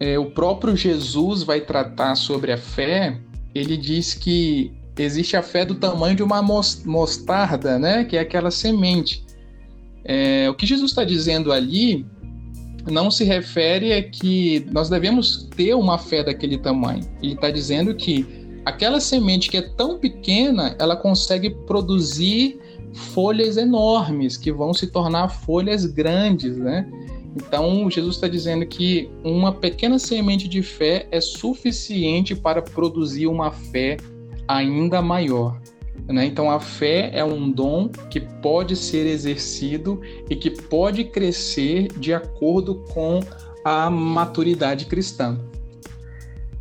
é, 0.00 0.18
o 0.18 0.30
próprio 0.30 0.76
Jesus 0.76 1.42
vai 1.42 1.60
tratar 1.60 2.14
sobre 2.14 2.52
a 2.52 2.58
fé, 2.58 3.18
ele 3.54 3.76
diz 3.76 4.14
que 4.14 4.72
existe 4.96 5.36
a 5.36 5.42
fé 5.42 5.64
do 5.64 5.74
tamanho 5.74 6.16
de 6.16 6.22
uma 6.22 6.42
mostarda, 6.42 7.78
né? 7.78 8.04
Que 8.04 8.16
é 8.16 8.20
aquela 8.20 8.50
semente. 8.50 9.24
É, 10.04 10.48
o 10.50 10.54
que 10.54 10.66
Jesus 10.66 10.90
está 10.90 11.02
dizendo 11.02 11.52
ali 11.52 12.06
não 12.90 13.10
se 13.10 13.24
refere 13.24 13.92
a 13.92 14.02
que 14.02 14.66
nós 14.70 14.88
devemos 14.88 15.48
ter 15.56 15.74
uma 15.74 15.98
fé 15.98 16.22
daquele 16.22 16.58
tamanho. 16.58 17.02
Ele 17.22 17.34
está 17.34 17.50
dizendo 17.50 17.94
que 17.94 18.26
aquela 18.64 19.00
semente 19.00 19.50
que 19.50 19.56
é 19.56 19.62
tão 19.62 19.98
pequena, 19.98 20.76
ela 20.78 20.96
consegue 20.96 21.50
produzir 21.50 22.58
folhas 22.92 23.56
enormes, 23.56 24.36
que 24.36 24.52
vão 24.52 24.72
se 24.72 24.86
tornar 24.86 25.28
folhas 25.28 25.84
grandes, 25.84 26.56
né? 26.56 26.88
Então, 27.36 27.90
Jesus 27.90 28.14
está 28.14 28.28
dizendo 28.28 28.64
que 28.64 29.10
uma 29.24 29.52
pequena 29.52 29.98
semente 29.98 30.46
de 30.46 30.62
fé 30.62 31.08
é 31.10 31.20
suficiente 31.20 32.34
para 32.34 32.62
produzir 32.62 33.26
uma 33.26 33.50
fé 33.50 33.96
ainda 34.46 35.02
maior. 35.02 35.60
Né? 36.08 36.26
Então, 36.26 36.50
a 36.50 36.60
fé 36.60 37.10
é 37.12 37.24
um 37.24 37.50
dom 37.50 37.88
que 37.88 38.20
pode 38.20 38.76
ser 38.76 39.06
exercido 39.06 40.00
e 40.28 40.36
que 40.36 40.50
pode 40.50 41.04
crescer 41.04 41.88
de 41.88 42.12
acordo 42.12 42.84
com 42.92 43.20
a 43.64 43.88
maturidade 43.88 44.86
cristã. 44.86 45.38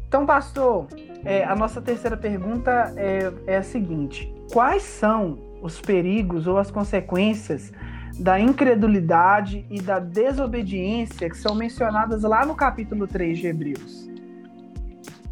Então, 0.07 0.25
pastor, 0.25 0.87
é, 1.25 1.43
a 1.43 1.55
nossa 1.55 1.81
terceira 1.81 2.15
pergunta 2.15 2.93
é, 2.95 3.31
é 3.47 3.57
a 3.57 3.63
seguinte: 3.63 4.33
quais 4.51 4.83
são 4.83 5.37
os 5.61 5.81
perigos 5.81 6.47
ou 6.47 6.57
as 6.57 6.69
consequências 6.69 7.71
da 8.19 8.39
incredulidade 8.39 9.65
e 9.69 9.81
da 9.81 9.99
desobediência 9.99 11.29
que 11.29 11.37
são 11.37 11.55
mencionadas 11.55 12.23
lá 12.23 12.45
no 12.45 12.55
capítulo 12.55 13.07
3 13.07 13.39
de 13.39 13.47
Hebreus? 13.47 14.09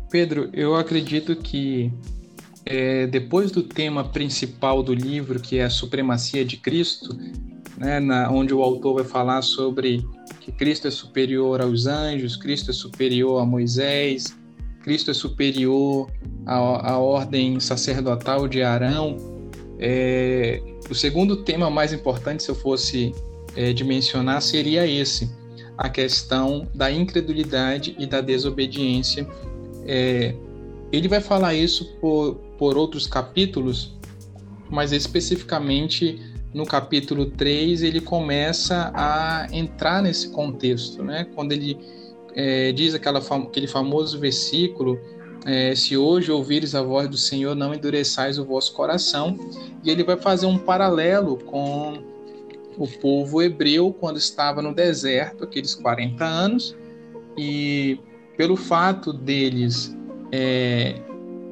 Pedro, 0.10 0.50
eu 0.52 0.76
acredito 0.76 1.36
que 1.36 1.94
é, 2.66 3.08
depois 3.08 3.52
do 3.52 3.64
tema 3.64 4.04
principal 4.04 4.84
do 4.84 4.94
livro, 4.94 5.40
que 5.40 5.58
é 5.58 5.64
a 5.64 5.70
supremacia 5.70 6.46
de 6.46 6.58
Cristo, 6.58 7.18
né, 7.78 8.00
na, 8.00 8.30
onde 8.32 8.54
o 8.54 8.62
autor 8.62 8.96
vai 8.96 9.04
falar 9.04 9.42
sobre 9.42 10.06
que 10.40 10.52
Cristo 10.52 10.88
é 10.88 10.92
superior 10.92 11.62
aos 11.62 11.88
anjos, 11.88 12.36
Cristo 12.36 12.72
é 12.72 12.74
superior 12.74 13.42
a 13.42 13.46
Moisés, 13.46 14.36
Cristo 14.84 15.12
é 15.12 15.14
superior 15.14 16.10
à, 16.46 16.98
ordem 16.98 17.60
sacerdotal 17.60 18.48
de 18.48 18.64
Arão. 18.64 19.18
É, 19.80 20.62
o 20.90 20.96
segundo 20.96 21.38
tema 21.38 21.70
mais 21.70 21.94
importante, 21.94 22.44
se 22.44 22.50
eu 22.50 22.56
fosse 22.56 23.14
é, 23.56 23.74
dimensionar, 23.74 24.42
seria 24.42 24.88
esse: 24.88 25.30
a 25.78 25.90
questão 25.90 26.68
da 26.74 26.92
incredulidade 26.92 27.96
e 27.98 28.06
da 28.06 28.22
desobediência. 28.22 29.28
É, 29.86 30.36
ele 30.92 31.08
vai 31.08 31.22
falar 31.22 31.54
isso 31.54 31.86
por, 32.00 32.40
por 32.62 32.78
outros 32.78 33.08
capítulos, 33.08 33.92
mas 34.70 34.92
especificamente 34.92 36.22
no 36.54 36.64
capítulo 36.64 37.26
3 37.26 37.82
ele 37.82 38.00
começa 38.00 38.92
a 38.94 39.48
entrar 39.52 40.04
nesse 40.04 40.30
contexto, 40.30 41.04
né? 41.04 41.26
Quando 41.34 41.54
ele 41.54 41.76
é, 42.36 42.72
diz 42.72 42.94
aquela, 42.94 43.18
aquele 43.18 43.66
famoso 43.66 44.20
versículo, 44.20 45.00
é, 45.44 45.74
se 45.74 45.98
hoje 45.98 46.32
ouvires 46.32 46.76
a 46.76 46.84
voz 46.84 47.10
do 47.10 47.18
Senhor, 47.18 47.56
não 47.56 47.74
endureçais 47.74 48.38
o 48.38 48.46
vosso 48.46 48.74
coração, 48.74 49.40
e 49.84 49.90
ele 49.90 50.04
vai 50.04 50.18
fazer 50.18 50.46
um 50.46 50.60
paralelo 50.60 51.38
com 51.38 52.04
o 52.78 52.88
povo 52.88 53.42
hebreu 53.42 53.92
quando 53.92 54.18
estava 54.18 54.62
no 54.62 54.72
deserto, 54.72 55.46
aqueles 55.46 55.74
40 55.74 56.24
anos, 56.24 56.78
e 57.36 57.98
pelo 58.38 58.56
fato 58.56 59.12
deles 59.12 59.98
é, 60.32 61.02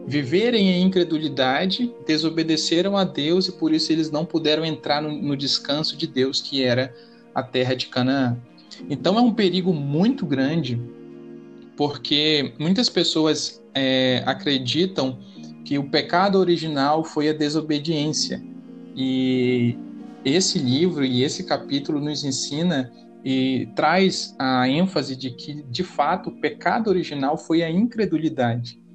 viverem 0.10 0.70
em 0.70 0.82
incredulidade, 0.82 1.94
desobedeceram 2.04 2.98
a 2.98 3.04
Deus 3.04 3.48
e 3.48 3.52
por 3.52 3.72
isso 3.72 3.92
eles 3.92 4.10
não 4.10 4.26
puderam 4.26 4.66
entrar 4.66 5.04
no, 5.04 5.12
no 5.12 5.38
descanso 5.38 5.96
de 5.96 6.08
Deus, 6.08 6.42
que 6.42 6.64
era 6.64 6.92
a 7.34 7.44
terra 7.44 7.76
de 7.76 7.86
Canaã. 7.86 8.36
Então 8.90 9.20
é 9.20 9.22
um 9.22 9.32
perigo 9.32 9.72
muito 9.72 10.26
grande, 10.26 10.82
porque 11.78 12.54
muitas 12.58 12.90
pessoas 12.90 13.64
é, 13.76 14.24
acreditam 14.26 15.20
que 15.64 15.78
o 15.78 15.84
pecado 15.84 16.40
original 16.40 17.04
foi 17.04 17.30
a 17.30 17.34
desobediência. 17.34 18.44
E 18.96 19.78
esse 20.26 20.58
livro 20.58 21.06
e 21.06 21.22
esse 21.24 21.44
capítulo 21.44 22.00
nos 22.00 22.24
ensina 22.24 22.92
e 23.24 23.70
traz 23.76 24.36
a 24.40 24.68
ênfase 24.68 25.16
de 25.16 25.30
que, 25.30 25.62
de 25.70 25.84
fato, 25.84 26.30
o 26.30 26.42
pecado 26.42 26.90
original 26.90 27.38
foi 27.38 27.62
a 27.62 27.70
incredulidade. 27.70 28.89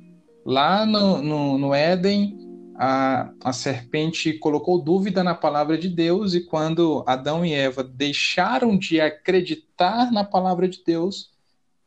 Lá 0.45 0.85
no, 0.85 1.23
no, 1.23 1.59
no 1.59 1.75
Éden, 1.75 2.39
a, 2.77 3.31
a 3.43 3.53
serpente 3.53 4.33
colocou 4.35 4.83
dúvida 4.83 5.23
na 5.23 5.35
palavra 5.35 5.79
de 5.79 5.89
Deus, 5.89 6.35
e 6.35 6.41
quando 6.41 7.05
Adão 7.07 7.45
e 7.45 7.53
Eva 7.53 7.83
deixaram 7.83 8.77
de 8.77 9.01
acreditar 9.01 10.13
na 10.13 10.25
palavra 10.25 10.69
de 10.69 10.83
Deus, 10.85 11.31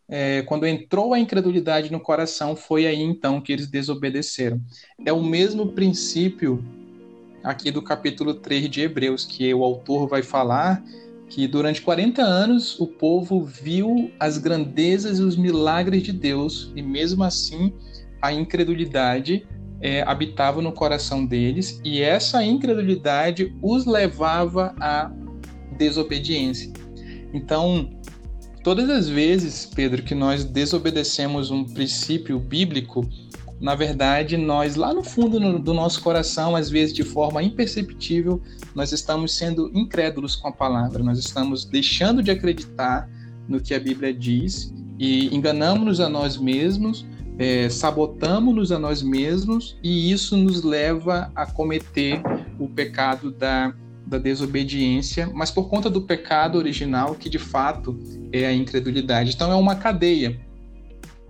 é, 0.09 0.41
quando 0.43 0.65
entrou 0.65 1.13
a 1.13 1.19
incredulidade 1.19 1.91
no 1.91 1.99
coração, 1.99 2.55
foi 2.55 2.87
aí 2.87 3.01
então 3.01 3.41
que 3.41 3.51
eles 3.51 3.67
desobedeceram. 3.67 4.61
É 5.05 5.11
o 5.11 5.21
mesmo 5.21 5.73
princípio 5.73 6.63
aqui 7.43 7.69
do 7.71 7.81
capítulo 7.81 8.33
3 8.33 8.69
de 8.69 8.81
Hebreus, 8.81 9.25
que 9.25 9.53
o 9.53 9.63
autor 9.63 10.07
vai 10.07 10.23
falar 10.23 10.81
que 11.29 11.45
durante 11.45 11.81
40 11.81 12.21
anos 12.21 12.79
o 12.79 12.87
povo 12.87 13.43
viu 13.43 14.09
as 14.17 14.37
grandezas 14.37 15.19
e 15.19 15.23
os 15.23 15.35
milagres 15.35 16.03
de 16.03 16.13
Deus, 16.13 16.71
e 16.73 16.81
mesmo 16.81 17.23
assim 17.23 17.73
a 18.27 18.33
incredulidade 18.33 19.47
é, 19.79 20.01
habitava 20.01 20.61
no 20.61 20.73
coração 20.73 21.25
deles 21.25 21.79
e 21.83 22.01
essa 22.01 22.43
incredulidade 22.43 23.55
os 23.61 23.85
levava 23.85 24.75
à 24.81 25.09
desobediência. 25.77 26.73
Então, 27.33 27.89
todas 28.63 28.89
as 28.89 29.07
vezes, 29.07 29.65
Pedro, 29.65 30.03
que 30.03 30.13
nós 30.13 30.43
desobedecemos 30.43 31.51
um 31.51 31.63
princípio 31.63 32.37
bíblico, 32.37 33.07
na 33.61 33.75
verdade, 33.75 34.35
nós 34.35 34.75
lá 34.75 34.93
no 34.93 35.03
fundo 35.03 35.59
do 35.59 35.73
nosso 35.73 36.01
coração, 36.01 36.53
às 36.53 36.69
vezes 36.69 36.93
de 36.93 37.03
forma 37.03 37.41
imperceptível, 37.41 38.41
nós 38.75 38.91
estamos 38.91 39.33
sendo 39.33 39.71
incrédulos 39.73 40.35
com 40.35 40.49
a 40.49 40.51
palavra, 40.51 41.01
nós 41.01 41.17
estamos 41.17 41.63
deixando 41.63 42.21
de 42.21 42.29
acreditar 42.29 43.09
no 43.47 43.61
que 43.61 43.73
a 43.73 43.79
Bíblia 43.79 44.13
diz 44.13 44.73
e 44.99 45.33
enganamos-nos 45.33 46.01
a 46.01 46.09
nós 46.09 46.37
mesmos 46.37 47.05
é, 47.39 47.69
sabotamos-nos 47.69 48.71
a 48.71 48.79
nós 48.79 49.01
mesmos 49.01 49.77
e 49.83 50.11
isso 50.11 50.35
nos 50.35 50.63
leva 50.63 51.31
a 51.35 51.45
cometer 51.45 52.21
o 52.59 52.67
pecado 52.67 53.31
da, 53.31 53.73
da 54.05 54.17
desobediência, 54.17 55.29
mas 55.33 55.51
por 55.51 55.69
conta 55.69 55.89
do 55.89 56.01
pecado 56.01 56.57
original, 56.57 57.15
que 57.15 57.29
de 57.29 57.37
fato 57.37 57.99
é 58.31 58.45
a 58.45 58.53
incredulidade. 58.53 59.33
Então 59.35 59.51
é 59.51 59.55
uma 59.55 59.75
cadeia. 59.75 60.39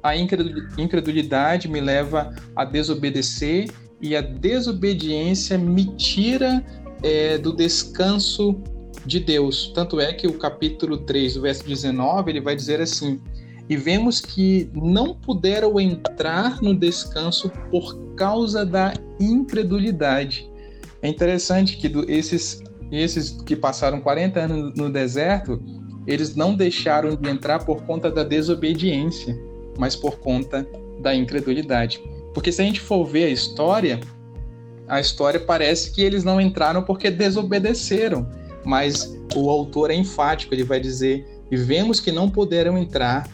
A 0.02 0.16
incredulidade 0.16 1.68
me 1.68 1.82
leva 1.82 2.34
a 2.56 2.64
desobedecer 2.64 3.70
e 4.02 4.16
a 4.16 4.22
desobediência 4.22 5.58
me 5.58 5.86
tira 5.98 6.64
é, 7.04 7.38
do 7.38 7.52
descanso 7.52 8.62
de 9.06 9.20
Deus. 9.20 9.72
Tanto 9.74 10.00
é 10.00 10.14
que 10.14 10.28
o 10.28 10.34
capítulo 10.34 11.00
3, 11.00 11.38
o 11.38 11.42
verso 11.42 11.66
19, 11.66 12.32
ele 12.32 12.42
vai 12.42 12.56
dizer 12.56 12.80
assim: 12.80 13.20
E 13.70 13.76
vemos 13.76 14.22
que 14.22 14.70
não 14.74 15.14
puderam 15.14 15.80
entrar 15.80 16.62
no 16.62 16.74
descanso 16.74 17.52
por 17.70 17.98
causa 18.16 18.66
da 18.66 18.94
incredulidade. 19.20 20.50
É 21.02 21.08
interessante 21.10 21.78
que 21.78 21.90
do, 21.90 22.10
esses, 22.10 22.64
esses 22.92 23.42
que 23.42 23.56
passaram 23.56 24.00
40 24.00 24.40
anos 24.40 24.74
no 24.76 24.90
deserto, 24.90 25.62
eles 26.06 26.36
não 26.36 26.56
deixaram 26.56 27.16
de 27.16 27.30
entrar 27.30 27.66
por 27.66 27.84
conta 27.84 28.10
da 28.10 28.24
desobediência, 28.24 29.38
mas 29.78 29.96
por 29.96 30.20
conta 30.20 30.66
da 31.02 31.14
incredulidade. 31.14 32.02
Porque 32.34 32.52
se 32.52 32.62
a 32.62 32.66
gente 32.66 32.80
for 32.80 33.06
ver 33.06 33.26
a 33.26 33.30
história, 33.30 34.00
a 34.88 35.02
história 35.02 35.40
parece 35.40 35.92
que 35.92 36.02
eles 36.02 36.24
não 36.24 36.40
entraram 36.40 36.84
porque 36.84 37.12
desobedeceram, 37.12 38.30
mas 38.64 39.18
o 39.36 39.50
autor 39.50 39.92
é 39.92 39.96
enfático, 39.96 40.54
ele 40.54 40.64
vai 40.64 40.80
dizer: 40.80 41.28
e 41.52 41.58
vemos 41.58 42.00
que 42.00 42.12
não 42.12 42.30
puderam 42.30 42.78
entrar 42.78 43.28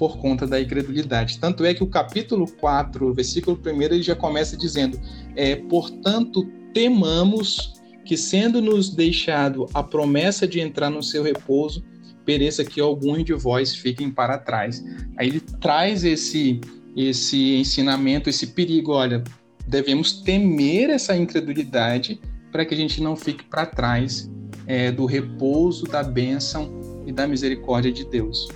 por 0.00 0.16
conta 0.16 0.46
da 0.46 0.58
incredulidade. 0.58 1.38
Tanto 1.38 1.62
é 1.62 1.74
que 1.74 1.84
o 1.84 1.86
capítulo 1.86 2.50
4, 2.50 3.12
versículo 3.12 3.60
1, 3.62 3.82
ele 3.82 4.02
já 4.02 4.16
começa 4.16 4.56
dizendo: 4.56 4.98
é, 5.36 5.54
portanto, 5.54 6.50
temamos 6.72 7.74
que, 8.02 8.16
sendo 8.16 8.62
nos 8.62 8.88
deixado 8.88 9.66
a 9.74 9.82
promessa 9.82 10.48
de 10.48 10.58
entrar 10.58 10.88
no 10.88 11.02
seu 11.02 11.22
repouso, 11.22 11.84
pereça 12.24 12.64
que 12.64 12.80
alguns 12.80 13.26
de 13.26 13.34
vós 13.34 13.74
fiquem 13.74 14.10
para 14.10 14.38
trás. 14.38 14.82
Aí 15.18 15.28
ele 15.28 15.40
traz 15.40 16.02
esse 16.02 16.58
esse 16.96 17.54
ensinamento, 17.54 18.28
esse 18.28 18.48
perigo, 18.48 18.92
olha, 18.92 19.22
devemos 19.64 20.12
temer 20.22 20.90
essa 20.90 21.16
incredulidade 21.16 22.20
para 22.50 22.64
que 22.64 22.74
a 22.74 22.76
gente 22.76 23.00
não 23.00 23.14
fique 23.14 23.44
para 23.44 23.64
trás 23.64 24.28
é, 24.66 24.90
do 24.90 25.04
repouso, 25.04 25.84
da 25.84 26.02
bênção 26.02 27.02
e 27.06 27.12
da 27.12 27.28
misericórdia 27.28 27.92
de 27.92 28.04
Deus. 28.04 28.48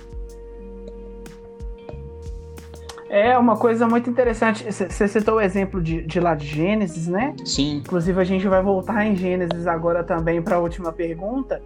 É 3.09 3.37
uma 3.37 3.55
coisa 3.55 3.87
muito 3.87 4.09
interessante. 4.09 4.65
Você 4.71 5.07
citou 5.07 5.35
o 5.35 5.41
exemplo 5.41 5.81
de, 5.81 6.01
de 6.01 6.19
lá 6.19 6.33
de 6.33 6.45
Gênesis, 6.47 7.07
né? 7.07 7.35
Sim. 7.45 7.77
Inclusive, 7.77 8.19
a 8.19 8.23
gente 8.23 8.47
vai 8.47 8.61
voltar 8.63 9.05
em 9.05 9.15
Gênesis 9.15 9.67
agora 9.67 10.03
também 10.03 10.41
para 10.41 10.55
a 10.55 10.59
última 10.59 10.91
pergunta. 10.91 11.61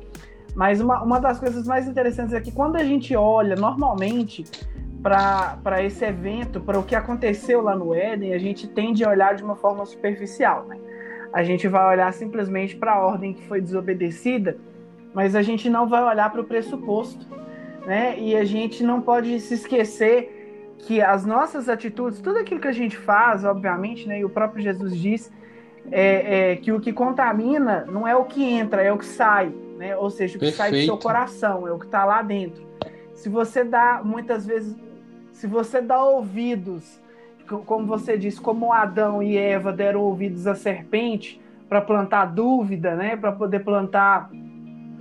Mas 0.53 0.81
uma, 0.81 1.01
uma 1.01 1.19
das 1.19 1.39
coisas 1.39 1.65
mais 1.65 1.87
interessantes 1.87 2.33
é 2.33 2.41
que 2.41 2.51
quando 2.51 2.75
a 2.75 2.83
gente 2.83 3.15
olha, 3.15 3.55
normalmente, 3.55 4.43
para 5.01 5.81
esse 5.81 6.03
evento, 6.03 6.59
para 6.59 6.77
o 6.77 6.83
que 6.83 6.95
aconteceu 6.95 7.61
lá 7.61 7.75
no 7.75 7.93
Éden, 7.93 8.33
a 8.33 8.37
gente 8.37 8.67
tende 8.67 9.05
a 9.05 9.09
olhar 9.09 9.35
de 9.35 9.43
uma 9.43 9.55
forma 9.55 9.85
superficial. 9.85 10.65
Né? 10.67 10.77
A 11.31 11.41
gente 11.43 11.67
vai 11.67 11.87
olhar 11.93 12.11
simplesmente 12.11 12.75
para 12.75 12.93
a 12.93 12.99
ordem 12.99 13.33
que 13.33 13.43
foi 13.43 13.61
desobedecida, 13.61 14.57
mas 15.13 15.35
a 15.35 15.41
gente 15.41 15.69
não 15.69 15.87
vai 15.87 16.03
olhar 16.03 16.29
para 16.29 16.41
o 16.41 16.43
pressuposto. 16.43 17.25
Né? 17.85 18.19
E 18.19 18.35
a 18.35 18.43
gente 18.43 18.83
não 18.83 19.01
pode 19.01 19.39
se 19.39 19.53
esquecer 19.53 20.38
que 20.79 21.01
as 21.01 21.25
nossas 21.25 21.69
atitudes, 21.69 22.19
tudo 22.19 22.39
aquilo 22.39 22.59
que 22.59 22.67
a 22.67 22.73
gente 22.73 22.97
faz, 22.97 23.43
obviamente, 23.43 24.07
né, 24.07 24.19
e 24.19 24.25
o 24.25 24.29
próprio 24.29 24.63
Jesus 24.63 24.95
diz, 24.95 25.31
é, 25.91 26.51
é, 26.51 26.55
que 26.55 26.71
o 26.71 26.79
que 26.79 26.93
contamina 26.93 27.85
não 27.85 28.07
é 28.07 28.15
o 28.15 28.25
que 28.25 28.43
entra, 28.43 28.81
é 28.81 28.91
o 28.91 28.97
que 28.97 29.05
sai, 29.05 29.51
né? 29.77 29.95
Ou 29.95 30.09
seja, 30.09 30.37
o 30.37 30.39
que 30.39 30.45
Perfeito. 30.45 30.57
sai 30.57 30.71
do 30.71 30.85
seu 30.85 30.97
coração, 30.97 31.67
é 31.67 31.71
o 31.71 31.79
que 31.79 31.85
está 31.85 32.05
lá 32.05 32.21
dentro. 32.21 32.63
Se 33.13 33.29
você 33.29 33.63
dá, 33.63 34.01
muitas 34.03 34.45
vezes, 34.45 34.75
se 35.31 35.47
você 35.47 35.81
dá 35.81 36.03
ouvidos, 36.03 37.01
como 37.65 37.85
você 37.85 38.17
disse, 38.17 38.39
como 38.39 38.71
Adão 38.71 39.23
e 39.23 39.35
Eva 39.37 39.73
deram 39.73 40.01
ouvidos 40.01 40.45
à 40.45 40.53
serpente 40.53 41.41
para 41.67 41.81
plantar 41.81 42.25
dúvida, 42.25 42.95
né? 42.95 43.15
Para 43.15 43.31
poder 43.31 43.59
plantar 43.59 44.29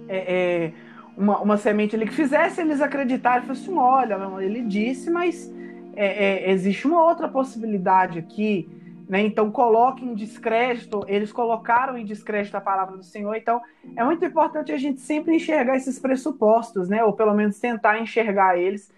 é, 0.08 0.16
é, 0.16 0.72
uma, 1.16 1.38
uma 1.40 1.56
semente 1.56 1.94
ali 1.94 2.06
que 2.06 2.14
fizesse 2.14 2.60
eles 2.60 2.80
acreditarem, 2.80 3.46
fosse 3.46 3.64
assim, 3.64 3.76
olha, 3.76 4.18
ele 4.40 4.62
disse, 4.62 5.10
mas 5.10 5.52
é, 6.00 6.46
é, 6.46 6.50
existe 6.52 6.86
uma 6.86 7.02
outra 7.02 7.28
possibilidade 7.28 8.20
aqui, 8.20 8.68
né? 9.08 9.20
Então 9.20 9.50
coloque 9.50 10.04
em 10.04 10.14
descrédito, 10.14 11.04
eles 11.08 11.32
colocaram 11.32 11.98
em 11.98 12.04
descrédito 12.04 12.56
a 12.56 12.60
palavra 12.60 12.96
do 12.96 13.02
Senhor. 13.02 13.34
Então 13.34 13.60
é 13.96 14.04
muito 14.04 14.24
importante 14.24 14.70
a 14.70 14.78
gente 14.78 15.00
sempre 15.00 15.34
enxergar 15.34 15.76
esses 15.76 15.98
pressupostos, 15.98 16.88
né? 16.88 17.02
Ou 17.02 17.12
pelo 17.12 17.34
menos 17.34 17.58
tentar 17.58 18.00
enxergar 18.00 18.56
eles. 18.56 18.92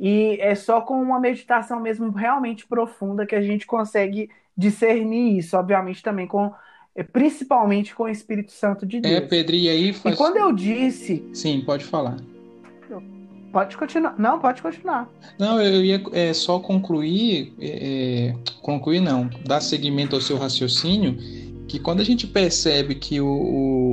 E 0.00 0.38
é 0.40 0.54
só 0.54 0.80
com 0.80 0.94
uma 0.94 1.20
meditação 1.20 1.78
mesmo 1.78 2.10
realmente 2.10 2.66
profunda 2.66 3.26
que 3.26 3.34
a 3.34 3.42
gente 3.42 3.66
consegue 3.66 4.30
discernir 4.56 5.36
isso, 5.36 5.58
obviamente 5.58 6.02
também 6.02 6.26
com 6.26 6.54
é, 6.94 7.02
principalmente 7.02 7.94
com 7.94 8.04
o 8.04 8.08
Espírito 8.08 8.52
Santo 8.52 8.86
de 8.86 8.96
é, 8.96 9.00
Deus. 9.00 9.14
É, 9.14 9.20
Pedro, 9.20 9.54
e 9.54 9.68
aí 9.68 9.92
faz... 9.92 10.14
E 10.14 10.18
quando 10.18 10.38
eu 10.38 10.50
disse. 10.52 11.22
Sim, 11.34 11.60
pode 11.60 11.84
falar. 11.84 12.16
Pode 13.56 13.74
continuar. 13.74 14.14
Não, 14.18 14.38
pode 14.38 14.60
continuar. 14.60 15.10
Não, 15.38 15.58
eu 15.58 15.82
ia 15.82 16.02
é, 16.12 16.34
só 16.34 16.58
concluir, 16.58 17.54
é, 17.58 17.68
é, 18.28 18.34
concluir 18.60 19.00
não, 19.00 19.30
dar 19.46 19.62
seguimento 19.62 20.14
ao 20.14 20.20
seu 20.20 20.36
raciocínio, 20.36 21.16
que 21.66 21.78
quando 21.78 22.00
a 22.00 22.04
gente 22.04 22.26
percebe 22.26 22.96
que 22.96 23.18
o, 23.18 23.26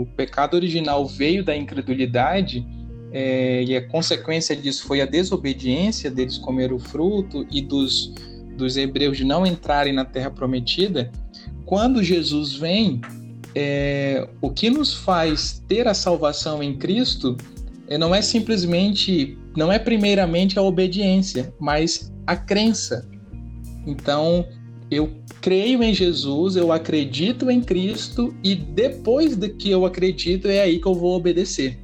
o 0.02 0.08
pecado 0.17 0.56
original 0.56 1.08
veio 1.08 1.45
da 1.45 1.56
incredulidade, 1.56 2.67
é, 3.13 3.63
e 3.63 3.73
a 3.78 3.88
consequência 3.88 4.54
disso 4.54 4.86
foi 4.86 4.99
a 4.99 5.06
desobediência 5.06 6.12
deles 6.12 6.38
comer 6.38 6.73
o 6.73 6.78
fruto 6.78 7.47
e 7.49 7.62
dos, 7.62 8.13
dos 8.58 8.76
hebreus 8.76 9.15
de 9.15 9.23
não 9.23 9.45
entrarem 9.45 9.93
na 9.93 10.04
terra 10.04 10.30
prometida, 10.30 11.10
quando 11.65 12.04
Jesus 12.04 12.54
vem, 12.54 12.99
é, 13.56 14.28
o 14.41 14.49
que 14.49 14.69
nos 14.69 14.93
faz 14.93 15.63
ter 15.69 15.88
a 15.88 15.93
salvação 15.93 16.62
em 16.62 16.76
Cristo 16.76 17.38
não 17.97 18.13
é 18.13 18.21
simplesmente 18.21 19.38
não 19.56 19.71
é 19.71 19.77
primeiramente 19.77 20.58
a 20.58 20.62
obediência, 20.62 21.53
mas 21.60 22.12
a 22.25 22.36
crença. 22.36 23.08
Então, 23.86 24.47
eu 24.89 25.12
creio 25.41 25.84
em 25.84 25.93
Jesus, 25.93 26.56
eu 26.56 26.71
acredito 26.71 27.49
em 27.49 27.62
Cristo 27.62 28.34
e 28.43 28.56
depois 28.56 29.36
de 29.36 29.49
que 29.49 29.69
eu 29.69 29.86
acredito 29.86 30.47
é 30.47 30.62
aí 30.62 30.79
que 30.79 30.88
eu 30.88 30.93
vou 30.93 31.15
obedecer. 31.15 31.79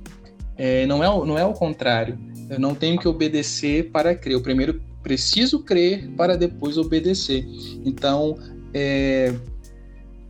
É, 0.58 0.86
não, 0.86 1.04
é, 1.04 1.26
não 1.26 1.38
é 1.38 1.46
o 1.46 1.54
contrário. 1.54 2.18
Eu 2.50 2.60
não 2.60 2.74
tenho 2.74 3.00
que 3.00 3.08
obedecer 3.08 3.92
para 3.92 4.16
crer. 4.16 4.34
Eu 4.34 4.42
primeiro 4.42 4.82
preciso 5.04 5.60
crer 5.60 6.10
para 6.18 6.36
depois 6.36 6.78
obedecer. 6.78 7.46
Então, 7.86 8.38
é, 8.74 9.34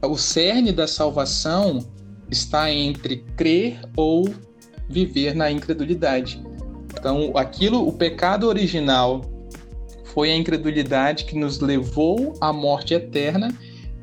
o 0.04 0.18
cerne 0.18 0.72
da 0.72 0.88
salvação 0.88 1.80
está 2.30 2.72
entre 2.72 3.18
crer 3.36 3.80
ou 3.96 4.30
viver 4.90 5.36
na 5.36 5.52
incredulidade. 5.52 6.44
Então, 6.98 7.32
aquilo, 7.36 7.88
o 7.88 7.94
pecado 7.94 8.48
original 8.48 9.22
foi 10.14 10.32
a 10.32 10.36
incredulidade 10.36 11.26
que 11.26 11.38
nos 11.38 11.60
levou 11.60 12.34
à 12.42 12.52
morte 12.52 12.94
eterna 12.94 13.54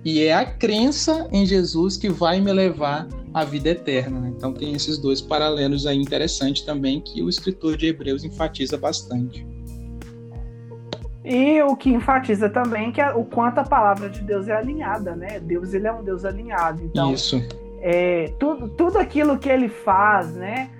e 0.04 0.22
é 0.22 0.32
a 0.32 0.44
crença 0.44 1.28
em 1.32 1.44
Jesus 1.44 1.96
que 1.96 2.08
vai 2.08 2.40
me 2.40 2.52
levar 2.52 3.08
à 3.34 3.44
vida 3.44 3.70
eterna. 3.70 4.20
Né? 4.20 4.32
Então 4.36 4.52
tem 4.52 4.72
esses 4.72 4.98
dois 4.98 5.20
paralelos 5.20 5.84
aí 5.84 5.98
interessantes 5.98 6.62
também 6.62 7.00
que 7.00 7.20
o 7.22 7.28
escritor 7.28 7.76
de 7.76 7.86
Hebreus 7.88 8.22
enfatiza 8.22 8.78
bastante. 8.78 9.44
E 11.24 11.60
o 11.62 11.74
que 11.74 11.90
enfatiza 11.90 12.48
também 12.48 12.92
que 12.92 13.00
é 13.00 13.12
o 13.12 13.24
quanto 13.24 13.58
a 13.58 13.64
palavra 13.64 14.08
de 14.08 14.20
Deus 14.20 14.46
é 14.46 14.54
alinhada, 14.54 15.16
né? 15.16 15.40
Deus 15.40 15.74
ele 15.74 15.88
é 15.88 15.92
um 15.92 16.04
Deus 16.04 16.24
alinhado. 16.24 16.84
Então, 16.84 17.12
Isso. 17.12 17.42
É, 17.80 18.32
tudo, 18.38 18.68
tudo 18.68 18.98
aquilo 18.98 19.36
que 19.36 19.48
ele 19.48 19.68
faz, 19.68 20.34
né? 20.34 20.70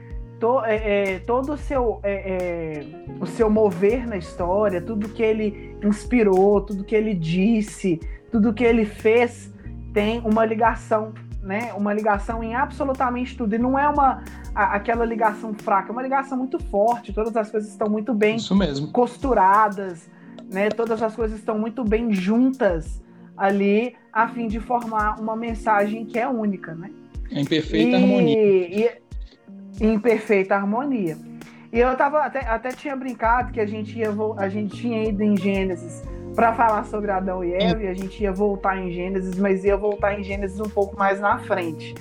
To, 0.46 0.64
é, 0.64 1.14
é, 1.14 1.18
todo 1.18 1.52
o 1.54 1.56
seu, 1.56 1.98
é, 2.02 2.12
é, 2.14 2.86
o 3.20 3.26
seu 3.26 3.50
mover 3.50 4.06
na 4.06 4.16
história, 4.16 4.80
tudo 4.80 5.08
que 5.08 5.22
ele 5.22 5.76
inspirou, 5.82 6.60
tudo 6.60 6.84
que 6.84 6.94
ele 6.94 7.14
disse, 7.14 7.98
tudo 8.30 8.54
que 8.54 8.62
ele 8.62 8.84
fez 8.84 9.52
tem 9.92 10.20
uma 10.20 10.44
ligação, 10.44 11.12
né? 11.42 11.72
Uma 11.74 11.92
ligação 11.92 12.42
em 12.42 12.54
absolutamente 12.54 13.36
tudo. 13.36 13.54
E 13.54 13.58
não 13.58 13.78
é 13.78 13.88
uma 13.88 14.22
a, 14.54 14.76
aquela 14.76 15.04
ligação 15.04 15.52
fraca, 15.54 15.90
é 15.90 15.92
uma 15.92 16.02
ligação 16.02 16.38
muito 16.38 16.58
forte. 16.58 17.12
Todas 17.12 17.36
as 17.36 17.50
coisas 17.50 17.70
estão 17.70 17.88
muito 17.88 18.14
bem 18.14 18.36
costuradas, 18.92 20.08
né? 20.50 20.68
Todas 20.68 21.02
as 21.02 21.16
coisas 21.16 21.38
estão 21.38 21.58
muito 21.58 21.82
bem 21.82 22.12
juntas 22.12 23.02
ali 23.36 23.94
a 24.12 24.28
fim 24.28 24.46
de 24.48 24.60
formar 24.60 25.20
uma 25.20 25.36
mensagem 25.36 26.06
que 26.06 26.18
é 26.18 26.28
única, 26.28 26.74
né? 26.74 26.90
Em 27.30 27.44
perfeita 27.44 27.90
e, 27.90 27.94
harmonia. 27.94 28.38
E, 28.38 29.05
em 29.80 29.98
perfeita 29.98 30.54
harmonia. 30.54 31.16
E 31.72 31.80
eu 31.80 31.94
tava 31.96 32.20
até, 32.24 32.40
até 32.46 32.70
tinha 32.70 32.96
brincado 32.96 33.52
que 33.52 33.60
a 33.60 33.66
gente 33.66 33.98
ia 33.98 34.10
a 34.38 34.48
gente 34.48 34.76
tinha 34.76 35.04
ido 35.04 35.22
em 35.22 35.36
Gênesis 35.36 36.02
para 36.34 36.52
falar 36.52 36.84
sobre 36.84 37.10
Adão 37.10 37.42
e 37.42 37.54
Eva, 37.54 37.82
e 37.82 37.88
a 37.88 37.94
gente 37.94 38.22
ia 38.22 38.30
voltar 38.30 38.76
em 38.76 38.90
Gênesis, 38.90 39.38
mas 39.38 39.64
ia 39.64 39.76
voltar 39.76 40.18
em 40.18 40.22
Gênesis 40.22 40.60
um 40.60 40.68
pouco 40.68 40.96
mais 40.96 41.18
na 41.18 41.38
frente, 41.38 41.94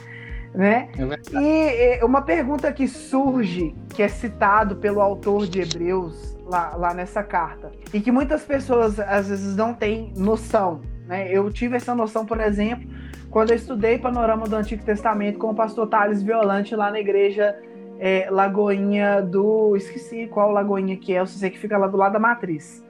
né? 0.53 0.89
É 1.33 1.99
e, 1.99 2.03
uma 2.03 2.21
pergunta 2.21 2.71
que 2.71 2.85
surge, 2.85 3.73
que 3.89 4.03
é 4.03 4.09
citado 4.09 4.75
pelo 4.75 4.99
autor 4.99 5.47
de 5.47 5.61
Hebreus 5.61 6.38
lá, 6.45 6.75
lá 6.75 6.93
nessa 6.93 7.23
carta, 7.23 7.71
e 7.93 8.01
que 8.01 8.11
muitas 8.11 8.43
pessoas 8.43 8.99
às 8.99 9.29
vezes 9.29 9.55
não 9.55 9.73
têm 9.73 10.13
noção, 10.17 10.81
né? 11.07 11.31
Eu 11.31 11.51
tive 11.51 11.75
essa 11.75 11.93
noção, 11.93 12.25
por 12.25 12.39
exemplo, 12.39 12.87
quando 13.29 13.51
eu 13.51 13.55
estudei 13.55 13.97
Panorama 13.97 14.47
do 14.47 14.55
Antigo 14.55 14.83
Testamento 14.83 15.37
com 15.37 15.51
o 15.51 15.55
pastor 15.55 15.87
Thales 15.87 16.23
Violante 16.23 16.75
lá 16.75 16.89
na 16.89 16.99
igreja 16.99 17.55
é, 17.99 18.27
Lagoinha 18.29 19.21
do. 19.21 19.75
Esqueci 19.75 20.27
qual 20.27 20.51
Lagoinha 20.51 20.95
que 20.97 21.13
é, 21.13 21.19
eu 21.19 21.27
sei 21.27 21.49
que 21.49 21.59
fica 21.59 21.77
lá 21.77 21.87
do 21.87 21.97
lado 21.97 22.13
da 22.13 22.19
matriz. 22.19 22.83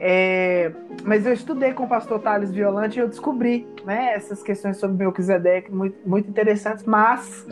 É, 0.00 0.70
mas 1.04 1.26
eu 1.26 1.32
estudei 1.32 1.72
com 1.72 1.84
o 1.84 1.88
pastor 1.88 2.20
Thales 2.20 2.52
Violante 2.52 2.98
e 2.98 3.02
eu 3.02 3.08
descobri 3.08 3.66
né, 3.84 4.12
essas 4.14 4.42
questões 4.42 4.76
sobre 4.76 4.96
Melquisedeque 4.96 5.72
muito, 5.72 5.96
muito 6.06 6.30
interessantes, 6.30 6.84
mas 6.84 7.46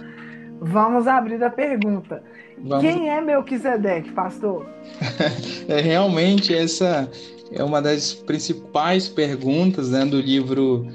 vamos 0.61 1.09
abrir 1.09 1.43
a 1.43 1.51
pergunta. 1.51 2.23
Vamos... 2.59 2.85
Quem 2.85 3.11
é 3.11 3.21
Melquisedeque, 3.21 4.13
pastor? 4.13 4.65
é 5.69 5.81
realmente 5.81 6.55
essa 6.55 7.11
é 7.53 7.63
uma 7.63 7.81
das 7.81 8.13
principais 8.13 9.09
perguntas 9.09 9.91
né, 9.91 10.05
do 10.05 10.21
livro 10.21 10.87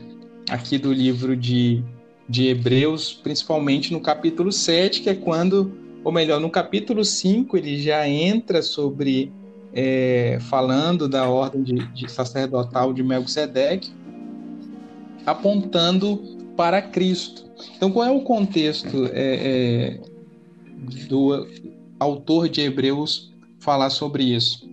aqui 0.49 0.77
do 0.77 0.91
livro 0.91 1.35
de, 1.35 1.83
de 2.27 2.47
Hebreus, 2.47 3.13
principalmente 3.13 3.93
no 3.93 4.01
capítulo 4.01 4.51
7, 4.51 5.01
que 5.01 5.09
é 5.09 5.15
quando, 5.15 5.71
ou 6.03 6.11
melhor, 6.11 6.39
no 6.39 6.49
capítulo 6.49 7.05
5 7.05 7.55
ele 7.55 7.81
já 7.81 8.07
entra 8.07 8.61
sobre 8.61 9.31
é, 9.73 10.39
falando 10.49 11.07
da 11.07 11.29
ordem 11.29 11.63
de, 11.63 11.87
de 11.93 12.11
sacerdotal 12.11 12.91
de 12.93 13.01
Melquisedeque, 13.01 13.91
apontando 15.25 16.17
para 16.57 16.81
Cristo. 16.81 17.49
Então, 17.77 17.91
qual 17.91 18.05
é 18.05 18.11
o 18.11 18.21
contexto 18.21 19.05
é, 19.13 19.13
é, 19.13 19.99
do 21.07 21.47
autor 21.99 22.49
de 22.49 22.61
Hebreus 22.61 23.31
falar 23.59 23.89
sobre 23.89 24.23
isso? 24.23 24.70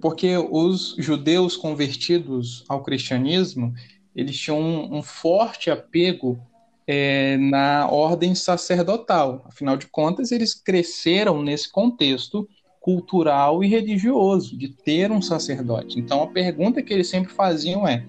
Porque 0.00 0.36
os 0.36 0.94
judeus 0.98 1.56
convertidos 1.56 2.64
ao 2.68 2.82
cristianismo, 2.82 3.72
eles 4.14 4.36
tinham 4.36 4.60
um, 4.60 4.98
um 4.98 5.02
forte 5.02 5.70
apego 5.70 6.38
é, 6.86 7.36
na 7.36 7.88
ordem 7.90 8.34
sacerdotal. 8.34 9.44
Afinal 9.46 9.76
de 9.76 9.86
contas, 9.86 10.30
eles 10.30 10.54
cresceram 10.54 11.42
nesse 11.42 11.70
contexto 11.70 12.48
cultural 12.80 13.64
e 13.64 13.66
religioso 13.66 14.56
de 14.56 14.68
ter 14.68 15.10
um 15.10 15.20
sacerdote. 15.20 15.98
Então 15.98 16.22
a 16.22 16.28
pergunta 16.28 16.80
que 16.80 16.94
eles 16.94 17.08
sempre 17.08 17.32
faziam 17.32 17.86
é: 17.86 18.06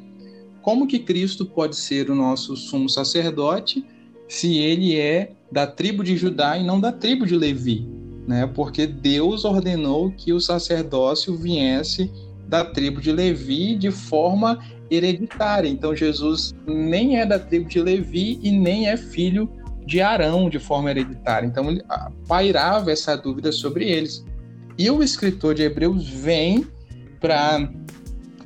como 0.62 0.86
que 0.86 1.00
Cristo 1.00 1.46
pode 1.48 1.76
ser 1.76 2.12
o 2.12 2.16
nosso 2.16 2.56
sumo 2.56 2.88
sacerdote 2.88 3.84
se 4.28 4.60
ele 4.60 4.96
é 4.96 5.32
da 5.52 5.66
tribo 5.66 6.04
de 6.04 6.16
Judá 6.16 6.58
e 6.58 6.64
não 6.64 6.80
da 6.80 6.92
tribo 6.92 7.26
de 7.26 7.36
Levi? 7.36 7.97
Né? 8.28 8.46
Porque 8.54 8.86
Deus 8.86 9.46
ordenou 9.46 10.12
que 10.12 10.34
o 10.34 10.42
sacerdócio 10.42 11.36
viesse 11.36 12.12
da 12.48 12.66
tribo 12.66 13.02
de 13.02 13.12
Levi 13.12 13.76
de 13.76 13.90
forma 13.90 14.60
hereditária. 14.92 15.70
Então 15.70 15.96
Jesus 15.96 16.54
nem 16.66 17.20
é 17.20 17.26
da 17.26 17.40
tribo 17.40 17.68
de 17.70 17.82
Levi 17.82 18.40
e 18.44 18.52
nem 18.52 18.88
é 18.88 18.98
filho 18.98 19.50
de 19.86 20.02
Arão 20.02 20.50
de 20.50 20.60
forma 20.60 20.92
hereditária. 20.92 21.48
Então 21.48 21.70
ele 21.70 21.82
pairava 22.28 22.92
essa 22.92 23.16
dúvida 23.16 23.52
sobre 23.52 23.90
eles. 23.90 24.26
E 24.78 24.90
o 24.92 25.02
escritor 25.02 25.56
de 25.56 25.64
Hebreus 25.64 26.08
vem 26.08 26.68
para 27.20 27.70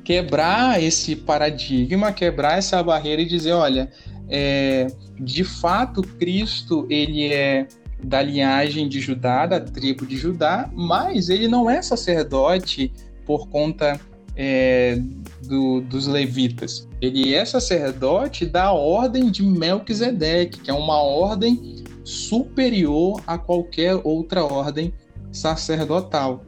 quebrar 0.04 0.82
esse 0.82 1.14
paradigma, 1.14 2.12
quebrar 2.12 2.58
essa 2.58 2.82
barreira 2.82 3.22
e 3.22 3.26
dizer, 3.26 3.52
olha, 3.52 3.90
é, 4.28 4.86
de 5.20 5.44
fato 5.44 6.02
Cristo 6.02 6.86
ele 6.88 7.32
é 7.32 7.66
da 8.02 8.22
linhagem 8.22 8.88
de 8.88 9.00
Judá, 9.00 9.46
da 9.46 9.60
tribo 9.60 10.06
de 10.06 10.16
Judá, 10.16 10.70
mas 10.74 11.28
ele 11.28 11.48
não 11.48 11.70
é 11.70 11.80
sacerdote 11.80 12.92
por 13.24 13.48
conta 13.48 14.00
é, 14.36 14.98
do, 15.46 15.80
dos 15.82 16.06
levitas. 16.06 16.88
Ele 17.00 17.34
é 17.34 17.44
sacerdote 17.44 18.46
da 18.46 18.72
ordem 18.72 19.30
de 19.30 19.42
Melquisedeque, 19.42 20.60
que 20.60 20.70
é 20.70 20.74
uma 20.74 21.00
ordem 21.02 21.84
superior 22.04 23.22
a 23.26 23.38
qualquer 23.38 24.00
outra 24.02 24.44
ordem 24.44 24.92
sacerdotal. 25.30 26.44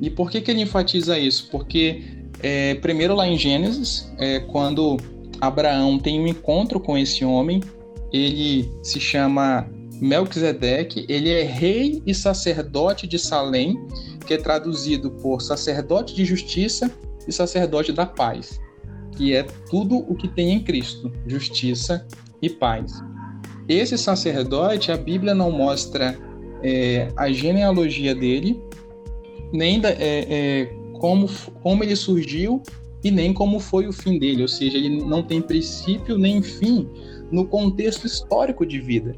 E 0.00 0.10
por 0.10 0.30
que, 0.30 0.40
que 0.40 0.50
ele 0.50 0.62
enfatiza 0.62 1.18
isso? 1.18 1.48
Porque, 1.50 2.02
é, 2.42 2.74
primeiro, 2.76 3.14
lá 3.14 3.26
em 3.26 3.36
Gênesis, 3.36 4.10
é, 4.18 4.40
quando 4.40 4.96
Abraão 5.40 5.98
tem 5.98 6.20
um 6.20 6.26
encontro 6.26 6.80
com 6.80 6.96
esse 6.96 7.24
homem, 7.24 7.62
ele 8.12 8.70
se 8.82 8.98
chama 8.98 9.68
Melquisedeque, 10.00 11.04
ele 11.08 11.30
é 11.30 11.42
rei 11.42 12.02
e 12.06 12.14
sacerdote 12.14 13.06
de 13.06 13.18
Salém, 13.18 13.78
que 14.26 14.34
é 14.34 14.36
traduzido 14.38 15.10
por 15.10 15.42
sacerdote 15.42 16.14
de 16.14 16.24
justiça 16.24 16.90
e 17.28 17.32
sacerdote 17.32 17.92
da 17.92 18.06
paz, 18.06 18.60
que 19.16 19.34
é 19.34 19.42
tudo 19.68 19.98
o 19.98 20.14
que 20.14 20.28
tem 20.28 20.52
em 20.52 20.60
Cristo, 20.60 21.12
justiça 21.26 22.06
e 22.40 22.48
paz. 22.48 23.02
Esse 23.68 23.96
sacerdote, 23.98 24.90
a 24.90 24.96
Bíblia 24.96 25.34
não 25.34 25.50
mostra 25.50 26.18
é, 26.62 27.08
a 27.16 27.30
genealogia 27.30 28.14
dele, 28.14 28.60
nem 29.52 29.80
da, 29.80 29.90
é, 29.90 30.26
é, 30.28 30.64
como, 30.98 31.28
como 31.62 31.84
ele 31.84 31.94
surgiu 31.94 32.62
e 33.02 33.10
nem 33.10 33.32
como 33.32 33.60
foi 33.60 33.86
o 33.86 33.92
fim 33.92 34.18
dele. 34.18 34.42
Ou 34.42 34.48
seja, 34.48 34.76
ele 34.76 35.04
não 35.04 35.22
tem 35.22 35.40
princípio 35.40 36.18
nem 36.18 36.42
fim 36.42 36.88
no 37.30 37.46
contexto 37.46 38.06
histórico 38.06 38.66
de 38.66 38.80
vida. 38.80 39.16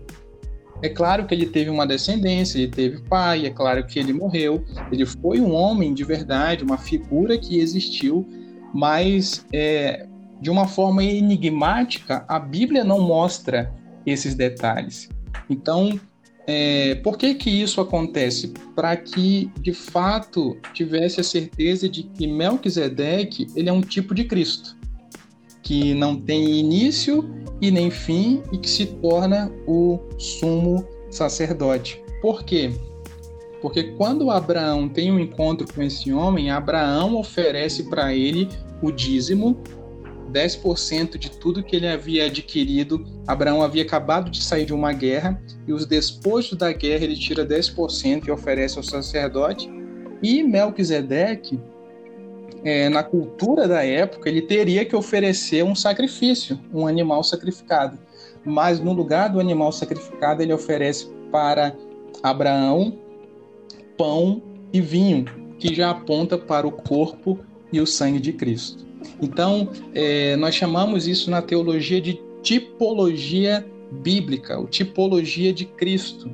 É 0.83 0.88
claro 0.88 1.27
que 1.27 1.35
ele 1.35 1.47
teve 1.47 1.71
uma 1.71 1.87
descendência, 1.87 2.59
ele 2.59 2.68
teve 2.68 3.01
pai, 3.03 3.47
é 3.47 3.51
claro 3.51 3.87
que 3.87 3.99
ele 3.99 4.12
morreu, 4.12 4.64
ele 4.90 5.07
foi 5.07 5.40
um 5.40 5.55
homem 5.55 5.95
de 5.95 6.03
verdade, 6.03 6.64
uma 6.64 6.77
figura 6.77 7.38
que 7.38 7.59
existiu, 7.59 8.29
mas 8.75 9.47
é, 9.53 10.07
de 10.40 10.51
uma 10.51 10.66
forma 10.66 11.05
enigmática, 11.05 12.25
a 12.27 12.38
Bíblia 12.40 12.83
não 12.83 13.01
mostra 13.01 13.73
esses 14.05 14.35
detalhes. 14.35 15.09
Então, 15.49 16.01
é, 16.49 16.97
por 16.97 17.16
que, 17.16 17.35
que 17.35 17.49
isso 17.49 17.81
acontece? 17.81 18.53
Para 18.75 18.97
que, 18.97 19.53
de 19.61 19.73
fato, 19.73 20.59
tivesse 20.75 21.21
a 21.21 21.25
certeza 21.25 21.88
de 21.88 22.03
que 22.03 22.27
Melquisedeque 22.27 23.47
ele 23.55 23.68
é 23.68 23.73
um 23.73 23.81
tipo 23.81 24.12
de 24.12 24.25
Cristo, 24.25 24.77
que 25.62 25.94
não 25.94 26.16
tem 26.16 26.59
início 26.59 27.29
e 27.61 27.70
nem 27.70 27.90
fim 27.90 28.42
e 28.53 28.59
que 28.59 28.68
se 28.68 28.87
torna 28.87 29.53
o 29.66 29.98
sumo 30.18 30.87
sacerdote. 31.11 32.03
Por 32.20 32.42
quê? 32.44 32.72
Porque 33.61 33.85
quando 33.92 34.31
Abraão 34.31 34.88
tem 34.88 35.12
um 35.12 35.20
encontro 35.20 35.66
com 35.72 35.83
esse 35.83 36.12
homem, 36.12 36.51
Abraão 36.51 37.16
oferece 37.16 37.85
para 37.85 38.12
ele 38.12 38.48
o 38.83 38.90
dízimo 38.90 39.57
10% 40.33 41.16
de 41.16 41.31
tudo 41.31 41.62
que 41.62 41.77
ele 41.77 41.87
havia 41.87 42.27
adquirido. 42.27 43.05
Abraão 43.27 43.62
havia 43.62 43.83
acabado 43.83 44.31
de 44.31 44.42
sair 44.42 44.64
de 44.64 44.72
uma 44.72 44.92
guerra 44.92 45.40
e 45.68 45.72
os 45.72 45.87
despojos 45.87 46.59
da 46.59 46.72
guerra 46.72 47.05
ele 47.05 47.16
tira 47.16 47.46
10% 47.46 48.27
e 48.27 48.31
oferece 48.31 48.79
ao 48.79 48.83
sacerdote. 48.83 49.70
E 50.20 50.42
Melquisedeque, 50.42 51.61
é, 52.64 52.88
na 52.88 53.03
cultura 53.03 53.66
da 53.66 53.85
época, 53.85 54.29
ele 54.29 54.42
teria 54.42 54.85
que 54.85 54.94
oferecer 54.94 55.64
um 55.64 55.75
sacrifício, 55.75 56.59
um 56.72 56.87
animal 56.87 57.22
sacrificado. 57.25 57.98
Mas 58.44 58.81
no 58.81 58.92
lugar 58.92 59.29
do 59.29 59.40
animal 59.40 59.72
sacrificado, 59.72 60.42
ele 60.42 60.53
oferece 60.53 61.09
para 61.31 61.75
Abraão 62.22 62.98
pão 63.96 64.42
e 64.72 64.81
vinho, 64.81 65.25
que 65.59 65.75
já 65.75 65.90
aponta 65.90 66.37
para 66.38 66.66
o 66.66 66.72
corpo 66.72 67.38
e 67.72 67.81
o 67.81 67.87
sangue 67.87 68.18
de 68.18 68.33
Cristo. 68.33 68.85
Então, 69.20 69.68
é, 69.94 70.37
nós 70.37 70.55
chamamos 70.55 71.07
isso 71.07 71.31
na 71.31 71.42
teologia 71.42 72.01
de 72.01 72.20
tipologia 72.42 73.64
bíblica, 74.03 74.59
ou 74.59 74.66
tipologia 74.66 75.53
de 75.53 75.64
Cristo. 75.64 76.31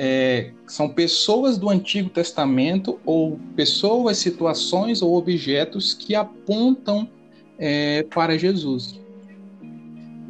É, 0.00 0.52
são 0.66 0.88
pessoas 0.88 1.58
do 1.58 1.68
Antigo 1.68 2.08
Testamento 2.08 3.00
ou 3.04 3.38
pessoas, 3.56 4.18
situações 4.18 5.02
ou 5.02 5.16
objetos 5.16 5.92
que 5.92 6.14
apontam 6.14 7.10
é, 7.58 8.04
para 8.04 8.38
Jesus. 8.38 9.00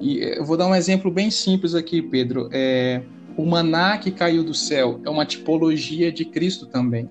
E 0.00 0.18
eu 0.18 0.44
vou 0.44 0.57
dar 0.57 0.66
um 0.66 0.74
exemplo 0.74 1.11
bem 1.11 1.31
simples 1.31 1.74
aqui, 1.74 2.00
Pedro. 2.00 2.48
É, 2.50 3.02
o 3.37 3.44
maná 3.44 3.98
que 3.98 4.11
caiu 4.11 4.42
do 4.42 4.54
céu 4.54 5.00
é 5.04 5.11
uma 5.11 5.26
tipologia 5.26 6.11
de 6.11 6.24
Cristo 6.24 6.66
também 6.66 7.09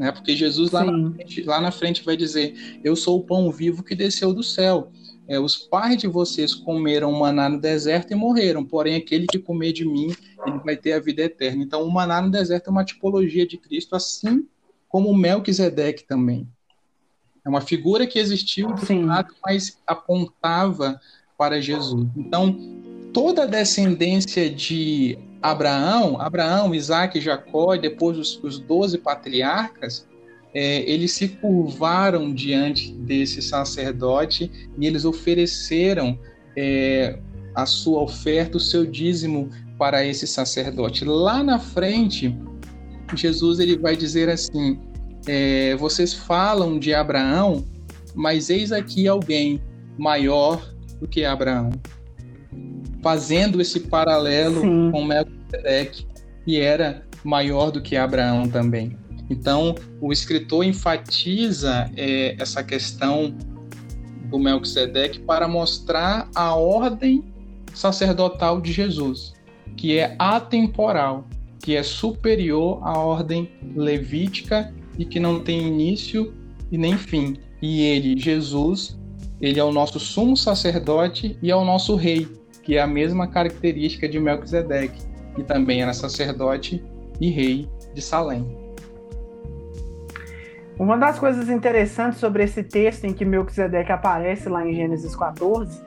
né? 0.00 0.10
Porque 0.10 0.34
Jesus 0.34 0.70
lá 0.70 0.82
na, 0.82 1.10
frente, 1.12 1.42
lá 1.42 1.60
na, 1.60 1.70
frente, 1.70 2.02
vai 2.02 2.16
dizer: 2.16 2.80
Eu 2.82 2.96
sou 2.96 3.18
o 3.18 3.22
pão 3.22 3.52
vivo 3.52 3.84
que 3.84 3.94
desceu 3.94 4.32
do 4.32 4.42
céu. 4.42 4.90
É, 5.30 5.38
os 5.38 5.56
pais 5.56 5.96
de 5.96 6.08
vocês 6.08 6.52
comeram 6.52 7.12
maná 7.12 7.48
no 7.48 7.60
deserto 7.60 8.10
e 8.10 8.16
morreram, 8.16 8.64
porém 8.64 8.96
aquele 8.96 9.28
que 9.28 9.38
comer 9.38 9.72
de 9.72 9.84
mim, 9.84 10.12
ele 10.44 10.58
vai 10.64 10.76
ter 10.76 10.92
a 10.92 10.98
vida 10.98 11.22
eterna. 11.22 11.62
Então, 11.62 11.84
o 11.84 11.90
maná 11.92 12.20
no 12.20 12.32
deserto 12.32 12.66
é 12.66 12.70
uma 12.72 12.84
tipologia 12.84 13.46
de 13.46 13.56
Cristo, 13.56 13.94
assim 13.94 14.44
como 14.88 15.16
Melquisedeque 15.16 16.02
também. 16.02 16.48
É 17.44 17.48
uma 17.48 17.60
figura 17.60 18.08
que 18.08 18.18
existiu 18.18 18.72
de 18.74 18.84
Sim. 18.84 19.06
fato, 19.06 19.32
mas 19.46 19.78
apontava 19.86 21.00
para 21.38 21.60
Jesus. 21.60 22.08
Então, 22.16 22.58
toda 23.12 23.44
a 23.44 23.46
descendência 23.46 24.50
de 24.50 25.16
Abraão, 25.40 26.20
Abraão, 26.20 26.74
Isaac 26.74 27.20
Jacó, 27.20 27.76
e 27.76 27.80
depois 27.80 28.18
os, 28.18 28.42
os 28.42 28.58
12 28.58 28.98
patriarcas, 28.98 30.08
é, 30.54 30.90
eles 30.90 31.12
se 31.12 31.28
curvaram 31.28 32.32
diante 32.32 32.92
desse 32.92 33.40
sacerdote 33.40 34.50
e 34.78 34.86
eles 34.86 35.04
ofereceram 35.04 36.18
é, 36.56 37.18
a 37.54 37.66
sua 37.66 38.02
oferta, 38.02 38.56
o 38.56 38.60
seu 38.60 38.84
dízimo 38.84 39.48
para 39.78 40.04
esse 40.04 40.26
sacerdote. 40.26 41.04
Lá 41.04 41.42
na 41.42 41.58
frente, 41.58 42.36
Jesus 43.14 43.60
ele 43.60 43.78
vai 43.78 43.96
dizer 43.96 44.28
assim: 44.28 44.78
é, 45.26 45.76
vocês 45.76 46.12
falam 46.12 46.78
de 46.78 46.92
Abraão, 46.92 47.64
mas 48.14 48.50
eis 48.50 48.72
aqui 48.72 49.06
alguém 49.06 49.60
maior 49.96 50.74
do 51.00 51.06
que 51.06 51.24
Abraão, 51.24 51.70
fazendo 53.02 53.60
esse 53.60 53.80
paralelo 53.80 54.60
Sim. 54.60 54.90
com 54.90 55.04
Melquisedeque, 55.04 56.06
que 56.44 56.60
era 56.60 57.02
maior 57.22 57.70
do 57.70 57.80
que 57.80 57.96
Abraão 57.96 58.48
também. 58.48 58.96
Então, 59.30 59.76
o 60.00 60.12
escritor 60.12 60.64
enfatiza 60.64 61.88
é, 61.96 62.34
essa 62.36 62.64
questão 62.64 63.32
do 64.24 64.38
Melquisedeque 64.38 65.20
para 65.20 65.46
mostrar 65.46 66.28
a 66.34 66.54
ordem 66.56 67.24
sacerdotal 67.72 68.60
de 68.60 68.72
Jesus, 68.72 69.32
que 69.76 69.96
é 69.96 70.16
atemporal, 70.18 71.24
que 71.60 71.76
é 71.76 71.82
superior 71.82 72.80
à 72.82 72.98
ordem 72.98 73.48
levítica 73.76 74.74
e 74.98 75.04
que 75.04 75.20
não 75.20 75.40
tem 75.40 75.66
início 75.66 76.34
e 76.70 76.76
nem 76.76 76.98
fim. 76.98 77.36
E 77.62 77.82
ele, 77.82 78.18
Jesus, 78.18 78.98
ele 79.40 79.60
é 79.60 79.64
o 79.64 79.72
nosso 79.72 80.00
sumo 80.00 80.36
sacerdote 80.36 81.38
e 81.40 81.50
é 81.50 81.56
o 81.56 81.64
nosso 81.64 81.94
rei, 81.94 82.26
que 82.64 82.76
é 82.76 82.80
a 82.80 82.86
mesma 82.86 83.28
característica 83.28 84.08
de 84.08 84.18
Melquisedeque, 84.18 85.00
que 85.36 85.44
também 85.44 85.82
era 85.82 85.92
sacerdote 85.92 86.82
e 87.20 87.30
rei 87.30 87.68
de 87.94 88.02
Salém. 88.02 88.59
Uma 90.80 90.96
das 90.96 91.18
coisas 91.18 91.50
interessantes 91.50 92.18
sobre 92.18 92.42
esse 92.42 92.62
texto 92.62 93.04
em 93.04 93.12
que 93.12 93.22
Melquisedeque 93.22 93.92
aparece 93.92 94.48
lá 94.48 94.66
em 94.66 94.72
Gênesis 94.72 95.14
14 95.14 95.78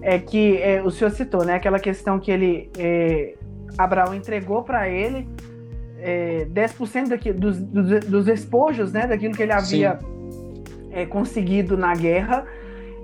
é 0.00 0.16
que 0.16 0.62
é, 0.62 0.80
o 0.80 0.92
senhor 0.92 1.10
citou, 1.10 1.44
né? 1.44 1.56
Aquela 1.56 1.80
questão 1.80 2.20
que 2.20 2.30
ele 2.30 2.70
é, 2.78 3.34
Abraão 3.76 4.14
entregou 4.14 4.62
para 4.62 4.88
ele 4.88 5.28
é, 5.98 6.46
10% 6.48 7.08
daqui, 7.08 7.32
dos, 7.32 7.58
dos, 7.58 8.04
dos 8.04 8.92
né? 8.92 9.08
Daquilo 9.08 9.34
que 9.34 9.42
ele 9.42 9.50
havia 9.50 9.98
é, 10.92 11.04
conseguido 11.04 11.76
na 11.76 11.92
guerra 11.92 12.46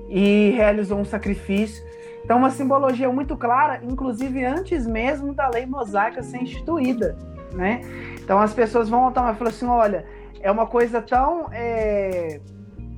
e 0.09 0.53
realizou 0.55 1.01
um 1.01 1.05
sacrifício. 1.05 1.85
Então, 2.25 2.39
uma 2.39 2.51
simbologia 2.51 3.11
muito 3.11 3.37
clara, 3.37 3.81
inclusive 3.83 4.45
antes 4.45 4.87
mesmo 4.87 5.35
da 5.35 5.49
lei 5.49 5.67
mosaica 5.67 6.23
ser 6.23 6.41
instituída, 6.41 7.19
né? 7.55 7.81
Então, 8.23 8.39
as 8.39 8.55
pessoas 8.55 8.89
vão 8.89 9.11
tomar 9.11 9.35
e 9.35 9.37
falar 9.37 9.51
assim: 9.51 9.67
olha, 9.67 10.05
é 10.41 10.51
uma 10.51 10.67
coisa 10.67 11.01
tão. 11.03 11.49
É, 11.53 12.41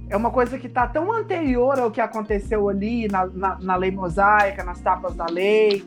é 0.09 0.16
uma 0.16 0.31
coisa 0.31 0.59
que 0.59 0.66
está 0.66 0.88
tão 0.88 1.12
anterior 1.12 1.79
ao 1.79 1.90
que 1.90 2.00
aconteceu 2.00 2.68
ali 2.68 3.07
na, 3.07 3.26
na, 3.26 3.59
na 3.61 3.76
lei 3.76 3.92
mosaica, 3.92 4.64
nas 4.64 4.81
tapas 4.81 5.14
da 5.14 5.26
lei, 5.26 5.85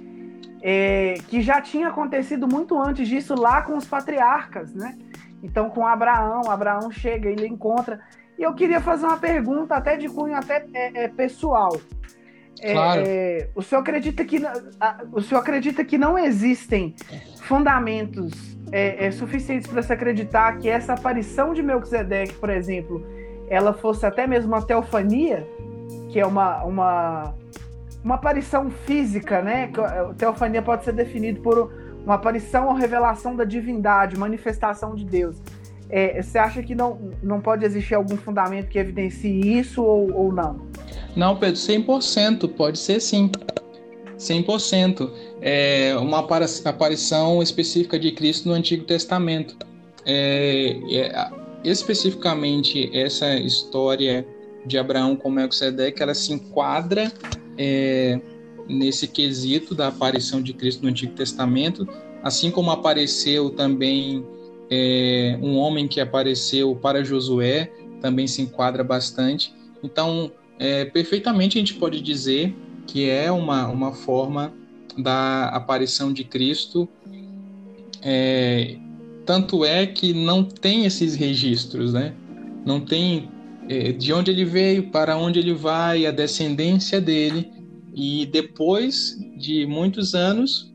é, 0.61 1.15
que 1.27 1.41
já 1.41 1.59
tinha 1.59 1.89
acontecido 1.89 2.47
muito 2.47 2.81
antes 2.81 3.07
disso 3.07 3.35
lá 3.35 3.61
com 3.63 3.75
os 3.75 3.85
patriarcas, 3.85 4.73
né? 4.73 4.97
Então, 5.43 5.69
com 5.69 5.85
Abraão, 5.85 6.49
Abraão 6.49 6.89
chega, 6.89 7.29
ele 7.29 7.45
encontra. 7.45 7.99
E 8.39 8.43
eu 8.43 8.53
queria 8.53 8.79
fazer 8.79 9.05
uma 9.05 9.17
pergunta, 9.17 9.75
até 9.75 9.97
de 9.97 10.07
cunho 10.07 10.37
até 10.37 10.65
é, 10.73 11.03
é 11.03 11.07
pessoal. 11.09 11.77
É, 12.61 12.73
claro. 12.73 13.03
É, 13.05 13.49
o 13.55 13.61
senhor 13.61 13.81
acredita 13.81 14.23
que 14.23 14.41
o 15.11 15.21
senhor 15.21 15.41
acredita 15.41 15.83
que 15.83 15.97
não 15.97 16.17
existem 16.17 16.95
fundamentos 17.41 18.57
é, 18.71 19.07
é 19.07 19.11
suficientes 19.11 19.67
para 19.67 19.81
se 19.81 19.91
acreditar 19.91 20.57
que 20.57 20.69
essa 20.69 20.93
aparição 20.93 21.53
de 21.53 21.61
Melquisedeque, 21.61 22.33
por 22.35 22.49
exemplo, 22.49 23.05
ela 23.49 23.73
fosse 23.73 24.05
até 24.05 24.25
mesmo 24.25 24.51
uma 24.51 24.61
teofania, 24.61 25.47
que 26.09 26.19
é 26.19 26.25
uma, 26.25 26.63
uma, 26.63 27.33
uma 28.03 28.15
aparição 28.15 28.69
física, 28.69 29.41
né? 29.41 29.69
A 29.77 30.13
teofania 30.13 30.61
pode 30.61 30.83
ser 30.83 30.93
definido 30.93 31.41
por 31.41 31.71
uma 32.03 32.15
aparição 32.15 32.67
ou 32.67 32.73
revelação 32.73 33.35
da 33.35 33.43
divindade, 33.43 34.17
manifestação 34.17 34.95
de 34.95 35.05
Deus. 35.05 35.41
É, 35.89 36.21
você 36.21 36.37
acha 36.37 36.63
que 36.63 36.73
não, 36.73 37.11
não 37.21 37.39
pode 37.39 37.65
existir 37.65 37.93
algum 37.93 38.17
fundamento 38.17 38.67
que 38.67 38.79
evidencie 38.79 39.59
isso 39.59 39.83
ou, 39.83 40.11
ou 40.13 40.31
não? 40.31 40.67
Não, 41.15 41.35
Pedro, 41.35 41.59
100% 41.59 42.47
pode 42.49 42.79
ser 42.79 42.99
sim. 42.99 43.29
100%. 44.17 45.09
É 45.41 45.95
uma 45.97 46.25
aparição 46.65 47.41
específica 47.41 47.99
de 47.99 48.11
Cristo 48.11 48.47
no 48.47 48.55
Antigo 48.55 48.85
Testamento. 48.85 49.55
É, 50.05 50.79
é, 50.91 51.31
especificamente, 51.63 52.89
essa 52.97 53.35
história 53.35 54.25
de 54.65 54.77
Abraão 54.77 55.15
com 55.15 55.29
Melquisedeque, 55.29 56.01
ela 56.01 56.13
se 56.13 56.33
enquadra 56.33 57.11
é, 57.57 58.19
nesse 58.67 59.07
quesito 59.07 59.75
da 59.75 59.87
aparição 59.87 60.41
de 60.41 60.53
Cristo 60.53 60.83
no 60.83 60.89
Antigo 60.89 61.13
Testamento, 61.13 61.87
assim 62.23 62.49
como 62.49 62.71
apareceu 62.71 63.49
também 63.49 64.25
é, 64.69 65.37
um 65.41 65.57
homem 65.57 65.87
que 65.87 65.99
apareceu 65.99 66.75
para 66.75 67.03
Josué, 67.03 67.71
também 68.01 68.25
se 68.25 68.41
enquadra 68.41 68.83
bastante. 68.83 69.53
Então, 69.83 70.31
é, 70.63 70.85
perfeitamente 70.85 71.57
a 71.57 71.59
gente 71.59 71.73
pode 71.73 71.99
dizer 71.99 72.55
que 72.87 73.09
é 73.09 73.29
uma, 73.29 73.67
uma 73.67 73.91
forma 73.91 74.53
da 74.97 75.49
aparição 75.49 76.13
de 76.13 76.23
Cristo. 76.23 76.87
É, 78.01 78.77
tanto 79.25 79.65
é 79.65 79.85
que 79.85 80.13
não 80.13 80.41
tem 80.41 80.85
esses 80.85 81.15
registros, 81.15 81.91
né? 81.91 82.13
Não 82.65 82.79
tem 82.79 83.29
é, 83.67 83.91
de 83.91 84.13
onde 84.13 84.31
ele 84.31 84.45
veio, 84.45 84.89
para 84.89 85.17
onde 85.17 85.37
ele 85.37 85.53
vai, 85.53 86.05
a 86.05 86.11
descendência 86.11 87.01
dele. 87.01 87.51
E 87.93 88.25
depois 88.27 89.17
de 89.37 89.65
muitos 89.65 90.15
anos, 90.15 90.73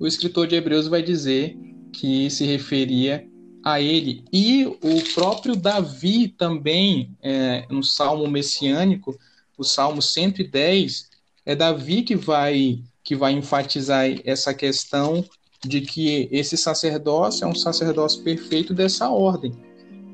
o 0.00 0.08
escritor 0.08 0.48
de 0.48 0.56
Hebreus 0.56 0.88
vai 0.88 1.02
dizer 1.02 1.56
que 1.92 2.28
se 2.30 2.44
referia 2.44 3.24
a 3.64 3.80
ele. 3.80 4.24
E 4.30 4.66
o 4.66 5.02
próprio 5.14 5.56
Davi 5.56 6.28
também, 6.28 7.16
é, 7.22 7.64
no 7.70 7.82
Salmo 7.82 8.28
messiânico, 8.28 9.18
o 9.56 9.64
Salmo 9.64 10.02
110, 10.02 11.08
é 11.46 11.56
Davi 11.56 12.02
que 12.02 12.14
vai 12.14 12.82
que 13.02 13.14
vai 13.14 13.32
enfatizar 13.32 14.06
essa 14.24 14.54
questão 14.54 15.22
de 15.62 15.82
que 15.82 16.26
esse 16.32 16.56
sacerdócio 16.56 17.44
é 17.44 17.46
um 17.46 17.54
sacerdócio 17.54 18.22
perfeito 18.22 18.72
dessa 18.72 19.10
ordem. 19.10 19.52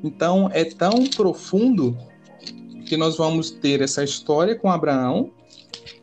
Então 0.02 0.50
é 0.52 0.64
tão 0.64 1.06
profundo 1.06 1.96
que 2.86 2.96
nós 2.96 3.16
vamos 3.16 3.52
ter 3.52 3.80
essa 3.80 4.02
história 4.02 4.56
com 4.56 4.68
Abraão. 4.68 5.30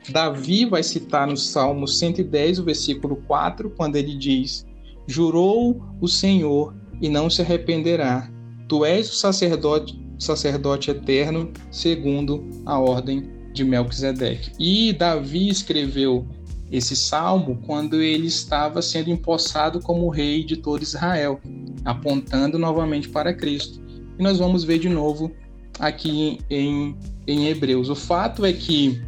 Davi 0.10 0.66
vai 0.66 0.82
citar 0.82 1.28
no 1.28 1.36
Salmo 1.36 1.86
110, 1.86 2.60
o 2.60 2.64
versículo 2.64 3.18
4, 3.28 3.70
quando 3.72 3.98
ele 3.98 4.16
diz: 4.16 4.66
Jurou 5.06 5.84
o 6.00 6.08
Senhor 6.08 6.74
e 7.02 7.10
não 7.10 7.30
se 7.30 7.42
arrependerá. 7.42 8.30
Tu 8.68 8.86
és 8.86 9.10
o 9.10 9.16
sacerdote, 9.16 10.00
sacerdote 10.20 10.92
eterno, 10.92 11.52
segundo 11.72 12.46
a 12.66 12.80
ordem 12.80 13.30
de 13.54 13.64
Melquisedeque. 13.64 14.52
E 14.60 14.94
Davi 14.94 15.50
escreveu 15.50 16.28
esse 16.72 16.96
salmo 16.96 17.60
quando 17.66 18.02
ele 18.02 18.28
estava 18.28 18.82
sendo 18.82 19.10
empossado 19.10 19.80
como 19.80 20.10
rei 20.10 20.44
de 20.44 20.58
todo 20.58 20.84
Israel, 20.84 21.40
apontando 21.86 22.60
novamente 22.60 23.08
para 23.08 23.34
Cristo. 23.34 23.82
E 24.20 24.24
nós 24.24 24.38
vamos 24.38 24.64
ver 24.64 24.80
de 24.80 24.90
novo 24.90 25.32
aqui 25.80 26.40
em, 26.50 26.96
em 27.26 27.48
Hebreus. 27.48 27.90
O 27.90 27.96
fato 27.96 28.46
é 28.46 28.52
que 28.52 29.02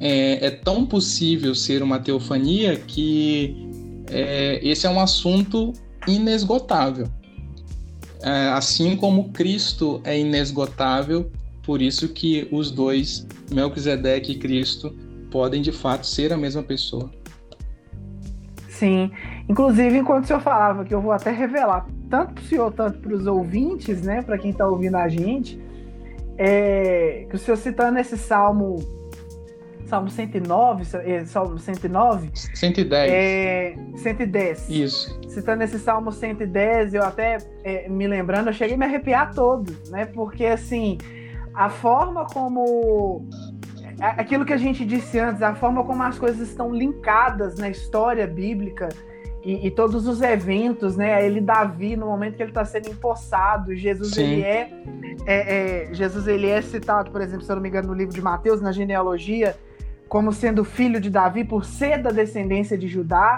é, 0.00 0.46
é 0.46 0.50
tão 0.50 0.86
possível 0.86 1.54
ser 1.54 1.82
uma 1.82 1.98
teofania 1.98 2.76
que 2.76 3.68
é, 4.10 4.60
esse 4.62 4.86
é 4.86 4.90
um 4.90 5.00
assunto 5.00 5.72
inesgotável. 6.08 7.06
É, 8.22 8.48
assim 8.48 8.96
como 8.96 9.30
Cristo 9.30 10.00
é 10.04 10.18
inesgotável, 10.18 11.30
por 11.62 11.80
isso 11.80 12.08
que 12.08 12.48
os 12.50 12.70
dois, 12.70 13.26
Melquisedeque 13.52 14.32
e 14.32 14.38
Cristo, 14.38 14.94
podem 15.30 15.62
de 15.62 15.70
fato 15.70 16.06
ser 16.06 16.32
a 16.32 16.36
mesma 16.36 16.62
pessoa. 16.62 17.10
Sim. 18.68 19.10
Inclusive, 19.48 19.98
enquanto 19.98 20.24
o 20.24 20.26
senhor 20.26 20.40
falava, 20.40 20.84
que 20.84 20.94
eu 20.94 21.00
vou 21.00 21.12
até 21.12 21.30
revelar, 21.30 21.86
tanto 22.08 22.34
para 22.34 22.42
o 22.42 22.46
senhor, 22.46 22.72
tanto 22.72 22.98
para 22.98 23.14
os 23.14 23.26
ouvintes, 23.26 24.02
né, 24.02 24.22
para 24.22 24.38
quem 24.38 24.50
está 24.50 24.66
ouvindo 24.66 24.96
a 24.96 25.08
gente, 25.08 25.60
é, 26.36 27.26
que 27.28 27.34
o 27.34 27.38
senhor 27.38 27.56
citando 27.56 27.98
esse 27.98 28.16
salmo, 28.16 28.76
salmo 29.88 30.10
109, 30.10 30.84
é, 31.04 31.24
salmo 31.24 31.58
109? 31.58 32.30
110. 32.34 33.10
É, 33.12 33.74
110. 33.96 34.68
Isso. 34.68 35.20
Citando 35.28 35.62
esse 35.62 35.78
salmo 35.78 36.12
110, 36.12 36.94
eu 36.94 37.02
até 37.02 37.38
é, 37.64 37.88
me 37.88 38.06
lembrando, 38.06 38.48
eu 38.48 38.52
cheguei 38.52 38.74
a 38.74 38.78
me 38.78 38.84
arrepiar 38.84 39.34
todo, 39.34 39.74
né, 39.90 40.06
porque 40.06 40.44
assim 40.44 40.98
a 41.54 41.68
forma 41.68 42.24
como 42.26 43.26
aquilo 44.00 44.44
que 44.44 44.52
a 44.52 44.56
gente 44.56 44.84
disse 44.84 45.18
antes, 45.18 45.42
a 45.42 45.54
forma 45.54 45.82
como 45.82 46.02
as 46.02 46.18
coisas 46.18 46.48
estão 46.48 46.72
linkadas 46.72 47.56
na 47.56 47.68
história 47.68 48.26
bíblica 48.26 48.88
e, 49.42 49.66
e 49.66 49.70
todos 49.70 50.06
os 50.06 50.20
eventos, 50.20 50.96
né? 50.96 51.24
Ele 51.24 51.40
Davi 51.40 51.96
no 51.96 52.06
momento 52.06 52.36
que 52.36 52.42
ele 52.42 52.50
está 52.50 52.64
sendo 52.64 52.90
empossado, 52.90 53.74
Jesus 53.74 54.14
Sim. 54.14 54.22
ele 54.22 54.42
é, 54.42 54.70
é, 55.26 55.86
é, 55.86 55.94
Jesus 55.94 56.28
ele 56.28 56.46
é 56.46 56.62
citado, 56.62 57.10
por 57.10 57.20
exemplo, 57.20 57.44
se 57.44 57.50
eu 57.50 57.56
não 57.56 57.62
me 57.62 57.68
engano, 57.68 57.88
no 57.88 57.94
livro 57.94 58.14
de 58.14 58.22
Mateus 58.22 58.60
na 58.60 58.70
genealogia 58.70 59.56
como 60.08 60.32
sendo 60.32 60.64
filho 60.64 61.00
de 61.00 61.10
Davi 61.10 61.44
por 61.44 61.64
ser 61.64 62.02
da 62.02 62.10
descendência 62.10 62.76
de 62.76 62.88
Judá. 62.88 63.36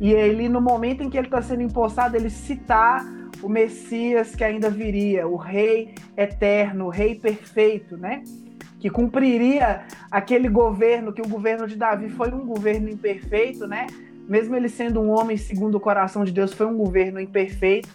E 0.00 0.12
ele, 0.12 0.48
no 0.48 0.60
momento 0.60 1.02
em 1.02 1.10
que 1.10 1.16
ele 1.16 1.26
está 1.26 1.40
sendo 1.40 1.62
empossado, 1.62 2.16
ele 2.16 2.28
citar 2.28 3.04
o 3.42 3.48
Messias 3.48 4.34
que 4.34 4.44
ainda 4.44 4.70
viria, 4.70 5.26
o 5.26 5.36
Rei 5.36 5.94
eterno, 6.16 6.86
o 6.86 6.88
Rei 6.88 7.14
perfeito, 7.14 7.96
né? 7.96 8.22
Que 8.78 8.90
cumpriria 8.90 9.82
aquele 10.10 10.48
governo, 10.48 11.12
que 11.12 11.22
o 11.22 11.28
governo 11.28 11.66
de 11.66 11.76
Davi 11.76 12.08
foi 12.08 12.32
um 12.32 12.44
governo 12.44 12.88
imperfeito, 12.88 13.66
né? 13.66 13.86
Mesmo 14.28 14.56
ele 14.56 14.68
sendo 14.68 15.00
um 15.00 15.10
homem 15.10 15.36
segundo 15.36 15.76
o 15.76 15.80
coração 15.80 16.24
de 16.24 16.32
Deus, 16.32 16.52
foi 16.52 16.66
um 16.66 16.76
governo 16.76 17.20
imperfeito 17.20 17.88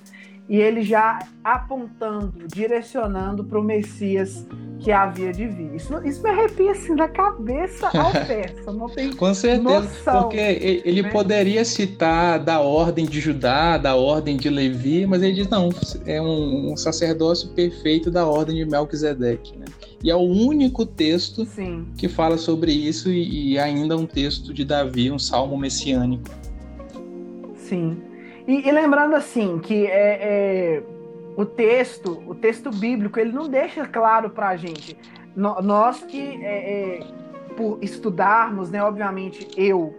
e 0.49 0.57
ele 0.59 0.81
já 0.81 1.19
apontando, 1.43 2.33
direcionando 2.47 3.43
para 3.43 3.59
o 3.59 3.63
Messias 3.63 4.47
que 4.79 4.91
havia 4.91 5.31
de 5.31 5.45
vir. 5.45 5.75
Isso, 5.75 5.93
isso 6.03 6.23
me 6.23 6.29
arrepia 6.29 6.71
assim 6.71 6.95
da 6.95 7.07
cabeça 7.07 7.87
ao 7.87 8.11
pé. 8.25 8.55
Não 8.65 8.89
tem 8.89 9.13
Com 9.13 9.31
certeza, 9.33 9.81
noção, 9.81 10.23
porque 10.23 10.81
ele 10.83 11.03
né? 11.03 11.09
poderia 11.11 11.63
citar 11.63 12.39
da 12.39 12.59
ordem 12.61 13.05
de 13.05 13.19
Judá, 13.19 13.77
da 13.77 13.95
ordem 13.95 14.37
de 14.37 14.49
Levi, 14.49 15.05
mas 15.05 15.21
ele 15.21 15.33
diz 15.33 15.49
não, 15.49 15.69
é 16.05 16.19
um, 16.19 16.71
um 16.71 16.77
sacerdócio 16.77 17.49
perfeito 17.49 18.09
da 18.09 18.25
ordem 18.25 18.55
de 18.55 18.65
Melquisedeque, 18.65 19.55
né? 19.55 19.65
E 20.03 20.09
é 20.09 20.15
o 20.15 20.21
único 20.21 20.85
texto 20.85 21.45
Sim. 21.45 21.85
que 21.95 22.07
fala 22.07 22.37
sobre 22.37 22.71
isso 22.71 23.11
e, 23.11 23.51
e 23.51 23.59
ainda 23.59 23.97
um 23.97 24.07
texto 24.07 24.53
de 24.53 24.63
Davi, 24.63 25.11
um 25.11 25.19
salmo 25.19 25.57
messiânico. 25.57 26.23
Sim. 27.55 28.08
E, 28.49 28.67
e 28.67 28.71
lembrando 28.71 29.15
assim 29.15 29.59
que 29.59 29.85
é, 29.85 30.17
é, 30.19 30.83
o 31.37 31.45
texto, 31.45 32.23
o 32.25 32.33
texto 32.33 32.71
bíblico, 32.71 33.19
ele 33.19 33.31
não 33.31 33.47
deixa 33.47 33.85
claro 33.85 34.31
para 34.31 34.47
a 34.47 34.55
gente. 34.55 34.97
No, 35.35 35.61
nós 35.61 36.01
que 36.01 36.43
é, 36.43 36.97
é, 36.97 36.99
por 37.55 37.77
estudarmos, 37.79 38.71
né, 38.71 38.83
obviamente 38.83 39.47
eu 39.55 39.95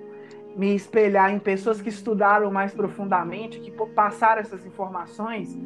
me 0.57 0.75
espelhar 0.75 1.33
em 1.33 1.39
pessoas 1.39 1.81
que 1.81 1.91
estudaram 1.91 2.51
mais 2.51 2.75
profundamente, 2.75 3.61
que 3.61 3.71
passaram 3.71 4.41
essas 4.41 4.67
informações, 4.67 5.57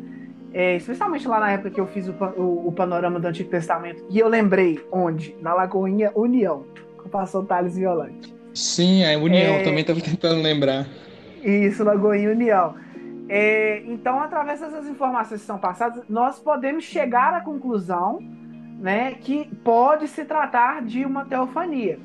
é, 0.52 0.76
especialmente 0.76 1.26
lá 1.26 1.40
na 1.40 1.52
época 1.52 1.70
que 1.70 1.80
eu 1.80 1.86
fiz 1.86 2.06
o, 2.06 2.12
o, 2.36 2.68
o, 2.68 2.72
panorama 2.72 3.18
do 3.18 3.26
Antigo 3.26 3.48
Testamento, 3.48 4.04
e 4.10 4.18
eu 4.18 4.28
lembrei 4.28 4.78
onde? 4.92 5.34
Na 5.40 5.54
Lagoinha 5.54 6.12
União, 6.14 6.66
o 7.02 7.08
pastor 7.08 7.46
Thales 7.46 7.76
Violante. 7.76 8.34
Sim, 8.52 9.06
a 9.06 9.16
União, 9.16 9.54
é, 9.54 9.62
também 9.62 9.80
estava 9.80 10.02
tentando 10.02 10.42
lembrar. 10.42 10.86
Isso, 11.44 11.85
Lagoinha 11.85 12.30
União. 12.30 12.74
É, 13.28 13.83
então, 13.87 14.20
através 14.20 14.61
dessas 14.61 14.88
informações 14.88 15.40
que 15.40 15.46
são 15.46 15.59
passadas, 15.59 16.02
nós 16.09 16.38
podemos 16.38 16.85
chegar 16.85 17.35
à 17.35 17.40
conclusão 17.40 18.18
né, 18.78 19.12
que 19.14 19.46
pode 19.64 20.09
se 20.09 20.24
tratar 20.24 20.83
de 20.83 21.04
uma 21.04 21.24
teofania. 21.24 21.98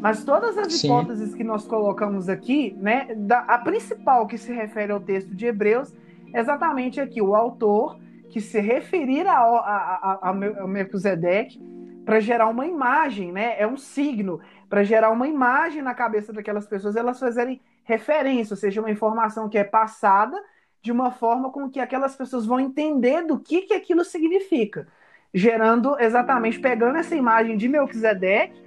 Mas 0.00 0.24
todas 0.24 0.58
as 0.58 0.74
Sim. 0.74 0.86
hipóteses 0.86 1.34
que 1.34 1.42
nós 1.42 1.66
colocamos 1.66 2.28
aqui, 2.28 2.76
né, 2.78 3.14
da, 3.16 3.40
a 3.40 3.58
principal 3.58 4.26
que 4.26 4.36
se 4.36 4.52
refere 4.52 4.92
ao 4.92 5.00
texto 5.00 5.34
de 5.34 5.46
Hebreus, 5.46 5.94
é 6.32 6.40
exatamente 6.40 7.00
aqui, 7.00 7.22
o 7.22 7.34
autor 7.34 7.98
que 8.30 8.40
se 8.40 8.60
referir 8.60 9.26
a, 9.26 9.38
a, 9.38 10.18
a, 10.22 10.30
a 10.30 10.66
Melquisedeque 10.66 11.58
para 12.04 12.20
gerar 12.20 12.48
uma 12.48 12.66
imagem, 12.66 13.32
né, 13.32 13.54
é 13.58 13.66
um 13.66 13.76
signo, 13.76 14.40
para 14.68 14.84
gerar 14.84 15.10
uma 15.10 15.26
imagem 15.26 15.80
na 15.80 15.94
cabeça 15.94 16.32
daquelas 16.32 16.66
pessoas, 16.66 16.96
elas 16.96 17.18
fazerem 17.18 17.60
referência, 17.86 18.52
ou 18.52 18.58
seja, 18.58 18.80
uma 18.80 18.90
informação 18.90 19.48
que 19.48 19.56
é 19.56 19.64
passada 19.64 20.36
de 20.82 20.92
uma 20.92 21.10
forma 21.10 21.50
com 21.50 21.70
que 21.70 21.80
aquelas 21.80 22.14
pessoas 22.14 22.44
vão 22.44 22.60
entender 22.60 23.24
do 23.24 23.38
que, 23.38 23.62
que 23.62 23.74
aquilo 23.74 24.04
significa, 24.04 24.86
gerando 25.32 25.98
exatamente 25.98 26.58
pegando 26.58 26.98
essa 26.98 27.14
imagem 27.14 27.56
de 27.56 27.68
Melquisedeque, 27.68 28.60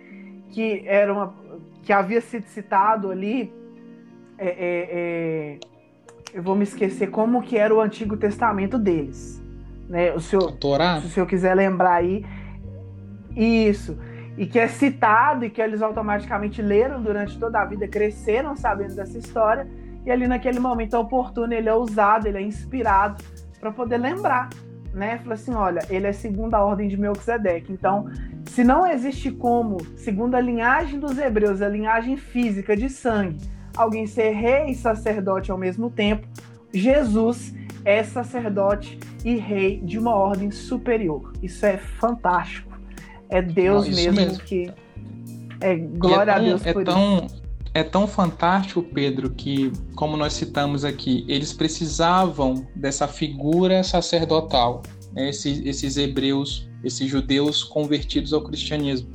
que 0.50 0.84
era 0.88 1.14
uma 1.14 1.34
que 1.84 1.94
havia 1.94 2.22
sido 2.22 2.46
citado 2.46 3.10
ali, 3.10 3.54
é, 4.38 4.48
é, 4.48 4.90
é, 4.92 5.60
eu 6.34 6.44
vou 6.44 6.56
me 6.56 6.64
esquecer 6.64 7.10
como 7.10 7.42
que 7.42 7.58
era 7.58 7.74
o 7.74 7.82
Antigo 7.82 8.16
Testamento 8.16 8.78
deles, 8.78 9.42
né? 9.88 10.14
O 10.14 10.20
senhor, 10.20 10.52
se 11.02 11.08
o 11.08 11.10
senhor 11.10 11.26
quiser 11.26 11.56
lembrar 11.56 11.96
aí, 11.96 12.26
isso 13.36 13.98
e 14.40 14.48
que 14.48 14.58
é 14.58 14.70
citado 14.70 15.44
e 15.44 15.50
que 15.50 15.62
eles 15.62 15.82
automaticamente 15.82 16.62
leram 16.62 17.04
durante 17.04 17.38
toda 17.38 17.60
a 17.60 17.66
vida, 17.66 17.86
cresceram 17.90 18.56
sabendo 18.56 18.96
dessa 18.96 19.18
história, 19.18 19.68
e 20.06 20.10
ali 20.10 20.28
naquele 20.28 20.62
momento 20.62 20.94
oportuno 20.98 21.54
ele 21.54 21.68
é 21.68 21.76
usado, 21.76 22.26
ele 22.26 22.38
é 22.38 22.42
inspirado 22.42 23.22
para 23.60 23.70
poder 23.70 23.98
lembrar, 23.98 24.48
né? 24.94 25.18
Fala 25.18 25.34
assim, 25.34 25.54
olha, 25.54 25.82
ele 25.90 26.08
é 26.08 26.14
segundo 26.14 26.54
a 26.54 26.64
ordem 26.64 26.88
de 26.88 26.96
Melquisedeque. 26.96 27.74
Então, 27.74 28.10
se 28.46 28.64
não 28.64 28.88
existe 28.88 29.30
como, 29.30 29.78
segundo 29.98 30.36
a 30.36 30.40
linhagem 30.40 31.02
dos 31.02 31.18
hebreus, 31.18 31.62
a 31.62 31.68
linhagem 31.68 32.16
física 32.16 32.78
de 32.78 32.90
sangue, 32.90 33.46
alguém 33.76 34.08
ser 34.08 34.30
rei 34.32 34.68
e 34.70 34.76
sacerdote 34.76 35.52
ao 35.52 35.58
mesmo 35.58 35.90
tempo, 35.90 36.26
Jesus 36.74 37.54
é 37.84 38.02
sacerdote 38.04 38.98
e 39.26 39.36
rei 39.36 39.82
de 39.82 40.00
uma 40.00 40.16
ordem 40.16 40.50
superior. 40.50 41.34
Isso 41.44 41.66
é 41.66 41.78
fantástico. 41.78 42.69
É 43.30 43.42
Deus 43.42 43.88
Não, 43.88 43.96
mesmo, 43.96 44.14
mesmo, 44.14 44.40
que. 44.44 44.72
É 45.62 45.76
glória 45.76 46.32
é 46.32 46.36
tão, 46.36 46.44
a 46.44 46.48
Deus 46.48 46.66
é 46.66 46.74
por 46.74 46.84
tão, 46.84 47.18
isso. 47.26 47.44
É 47.74 47.84
tão 47.84 48.08
fantástico, 48.08 48.82
Pedro, 48.82 49.30
que, 49.30 49.72
como 49.96 50.18
nós 50.18 50.34
citamos 50.34 50.84
aqui, 50.84 51.26
eles 51.28 51.54
precisavam 51.54 52.66
dessa 52.76 53.08
figura 53.08 53.84
sacerdotal, 53.84 54.82
né? 55.14 55.30
esses, 55.30 55.64
esses 55.66 55.98
hebreus, 55.98 56.68
esses 56.84 57.10
judeus 57.10 57.64
convertidos 57.64 58.34
ao 58.34 58.42
cristianismo. 58.42 59.10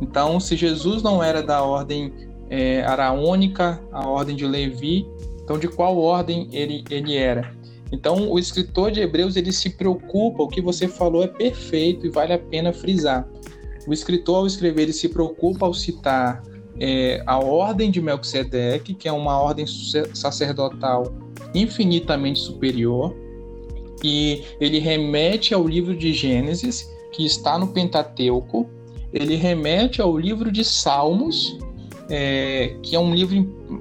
Então, 0.00 0.40
se 0.40 0.56
Jesus 0.56 1.02
não 1.02 1.22
era 1.22 1.42
da 1.42 1.62
ordem 1.62 2.12
é, 2.48 2.82
araônica, 2.82 3.80
a 3.92 4.08
ordem 4.08 4.34
de 4.34 4.46
Levi, 4.46 5.06
então 5.42 5.58
de 5.58 5.68
qual 5.68 5.98
ordem 5.98 6.48
ele, 6.52 6.84
ele 6.90 7.16
era? 7.16 7.54
Então, 7.94 8.28
o 8.28 8.40
escritor 8.40 8.90
de 8.90 9.00
Hebreus 9.00 9.36
ele 9.36 9.52
se 9.52 9.70
preocupa, 9.70 10.42
o 10.42 10.48
que 10.48 10.60
você 10.60 10.88
falou 10.88 11.22
é 11.22 11.28
perfeito 11.28 12.04
e 12.04 12.10
vale 12.10 12.32
a 12.32 12.38
pena 12.38 12.72
frisar. 12.72 13.28
O 13.86 13.92
escritor, 13.92 14.38
ao 14.38 14.46
escrever, 14.48 14.82
ele 14.82 14.92
se 14.92 15.08
preocupa 15.08 15.64
ao 15.64 15.72
citar 15.72 16.42
é, 16.80 17.22
a 17.24 17.38
ordem 17.38 17.92
de 17.92 18.00
Melquisedeque, 18.02 18.94
que 18.94 19.06
é 19.06 19.12
uma 19.12 19.40
ordem 19.40 19.64
sacerdotal 20.12 21.04
infinitamente 21.54 22.40
superior, 22.40 23.14
e 24.02 24.42
ele 24.60 24.80
remete 24.80 25.54
ao 25.54 25.64
livro 25.64 25.96
de 25.96 26.12
Gênesis, 26.12 26.90
que 27.12 27.24
está 27.24 27.56
no 27.56 27.68
Pentateuco, 27.68 28.68
ele 29.12 29.36
remete 29.36 30.02
ao 30.02 30.18
livro 30.18 30.50
de 30.50 30.64
Salmos, 30.64 31.56
é, 32.08 32.76
que 32.82 32.94
é 32.94 32.98
um 32.98 33.14
livro 33.14 33.34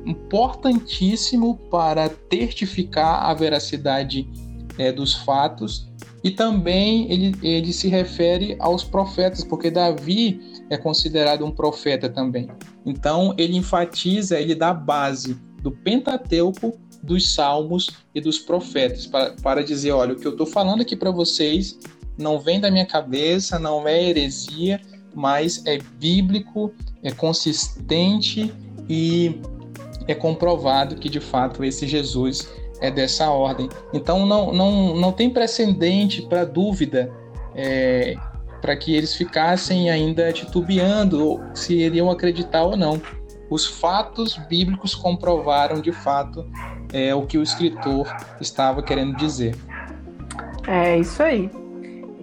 importantíssimo 0.06 1.58
para 1.70 2.10
testificar 2.10 3.26
a 3.26 3.34
veracidade 3.34 4.28
é, 4.78 4.92
dos 4.92 5.14
fatos, 5.14 5.92
e 6.24 6.32
também 6.32 7.12
ele, 7.12 7.36
ele 7.44 7.74
se 7.74 7.90
refere 7.90 8.56
aos 8.60 8.84
profetas, 8.84 9.44
porque 9.44 9.70
Davi 9.70 10.40
é 10.70 10.78
considerado 10.78 11.46
um 11.46 11.52
profeta 11.52 12.08
também. 12.08 12.48
Então 12.86 13.34
ele 13.38 13.58
enfatiza, 13.58 14.40
ele 14.40 14.56
dá 14.56 14.74
base 14.74 15.38
do 15.62 15.72
Pentateuco, 15.72 16.80
dos 17.04 17.34
Salmos 17.34 17.90
e 18.16 18.22
dos 18.22 18.40
profetas, 18.40 19.06
para, 19.06 19.32
para 19.42 19.64
dizer: 19.64 19.92
olha, 19.92 20.14
o 20.14 20.16
que 20.16 20.26
eu 20.26 20.32
estou 20.32 20.48
falando 20.48 20.82
aqui 20.82 20.96
para 20.96 21.12
vocês 21.12 21.78
não 22.18 22.40
vem 22.40 22.60
da 22.60 22.72
minha 22.72 22.86
cabeça, 22.86 23.60
não 23.60 23.86
é 23.86 24.02
heresia, 24.02 24.80
mas 25.14 25.66
é 25.66 25.78
bíblico, 26.00 26.72
é 27.04 27.12
consistente 27.12 28.54
e 28.90 29.42
é 30.08 30.16
comprovado 30.16 30.96
que 30.96 31.10
de 31.10 31.20
fato 31.20 31.64
esse 31.64 31.88
Jesus 31.88 32.52
é 32.82 32.92
dessa 32.92 33.30
ordem. 33.30 33.70
Então 33.94 34.26
não, 34.26 34.54
não, 34.54 34.96
não 34.96 35.12
tem 35.12 35.30
precedente 35.30 36.22
para 36.24 36.44
dúvida 36.44 37.12
é, 37.56 38.16
para 38.62 38.76
que 38.76 38.96
eles 38.96 39.16
ficassem 39.16 39.90
ainda 39.90 40.32
titubeando 40.32 41.42
se 41.54 41.76
iriam 41.76 42.10
acreditar 42.10 42.64
ou 42.64 42.78
não. 42.78 43.02
Os 43.50 43.66
fatos 43.66 44.38
bíblicos 44.50 44.96
comprovaram 44.96 45.80
de 45.80 45.92
fato 45.92 46.50
é, 46.92 47.14
o 47.14 47.26
que 47.26 47.38
o 47.38 47.44
escritor 47.44 48.08
estava 48.42 48.82
querendo 48.82 49.16
dizer. 49.16 49.56
É 50.68 50.98
isso 50.98 51.22
aí. 51.22 51.50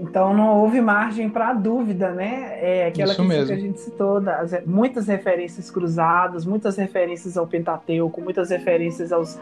Então 0.01 0.33
não 0.35 0.59
houve 0.59 0.81
margem 0.81 1.29
para 1.29 1.53
dúvida, 1.53 2.11
né? 2.11 2.59
É 2.61 2.87
aquela 2.87 3.13
Isso 3.13 3.23
mesmo. 3.23 3.47
que 3.49 3.53
a 3.53 3.57
gente 3.57 3.81
citou, 3.81 4.21
das, 4.21 4.65
muitas 4.65 5.07
referências 5.07 5.71
cruzadas, 5.71 6.47
muitas 6.47 6.77
referências 6.77 7.37
ao 7.37 7.47
Pentateuco, 7.47 8.21
muitas 8.21 8.49
referências 8.49 9.13
aos, 9.13 9.39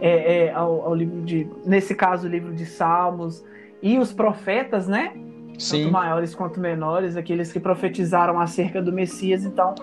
é, 0.00 0.44
é, 0.44 0.52
ao, 0.52 0.82
ao, 0.82 0.94
livro 0.94 1.22
de, 1.22 1.48
nesse 1.64 1.94
caso, 1.94 2.26
o 2.26 2.30
livro 2.30 2.52
de 2.52 2.66
Salmos 2.66 3.42
e 3.82 3.98
os 3.98 4.12
profetas, 4.12 4.86
né? 4.86 5.12
Sim. 5.58 5.84
Tanto 5.84 5.92
maiores 5.92 6.34
quanto 6.34 6.60
menores, 6.60 7.16
aqueles 7.16 7.50
que 7.50 7.58
profetizaram 7.58 8.38
acerca 8.38 8.82
do 8.82 8.92
Messias. 8.92 9.44
Então, 9.44 9.74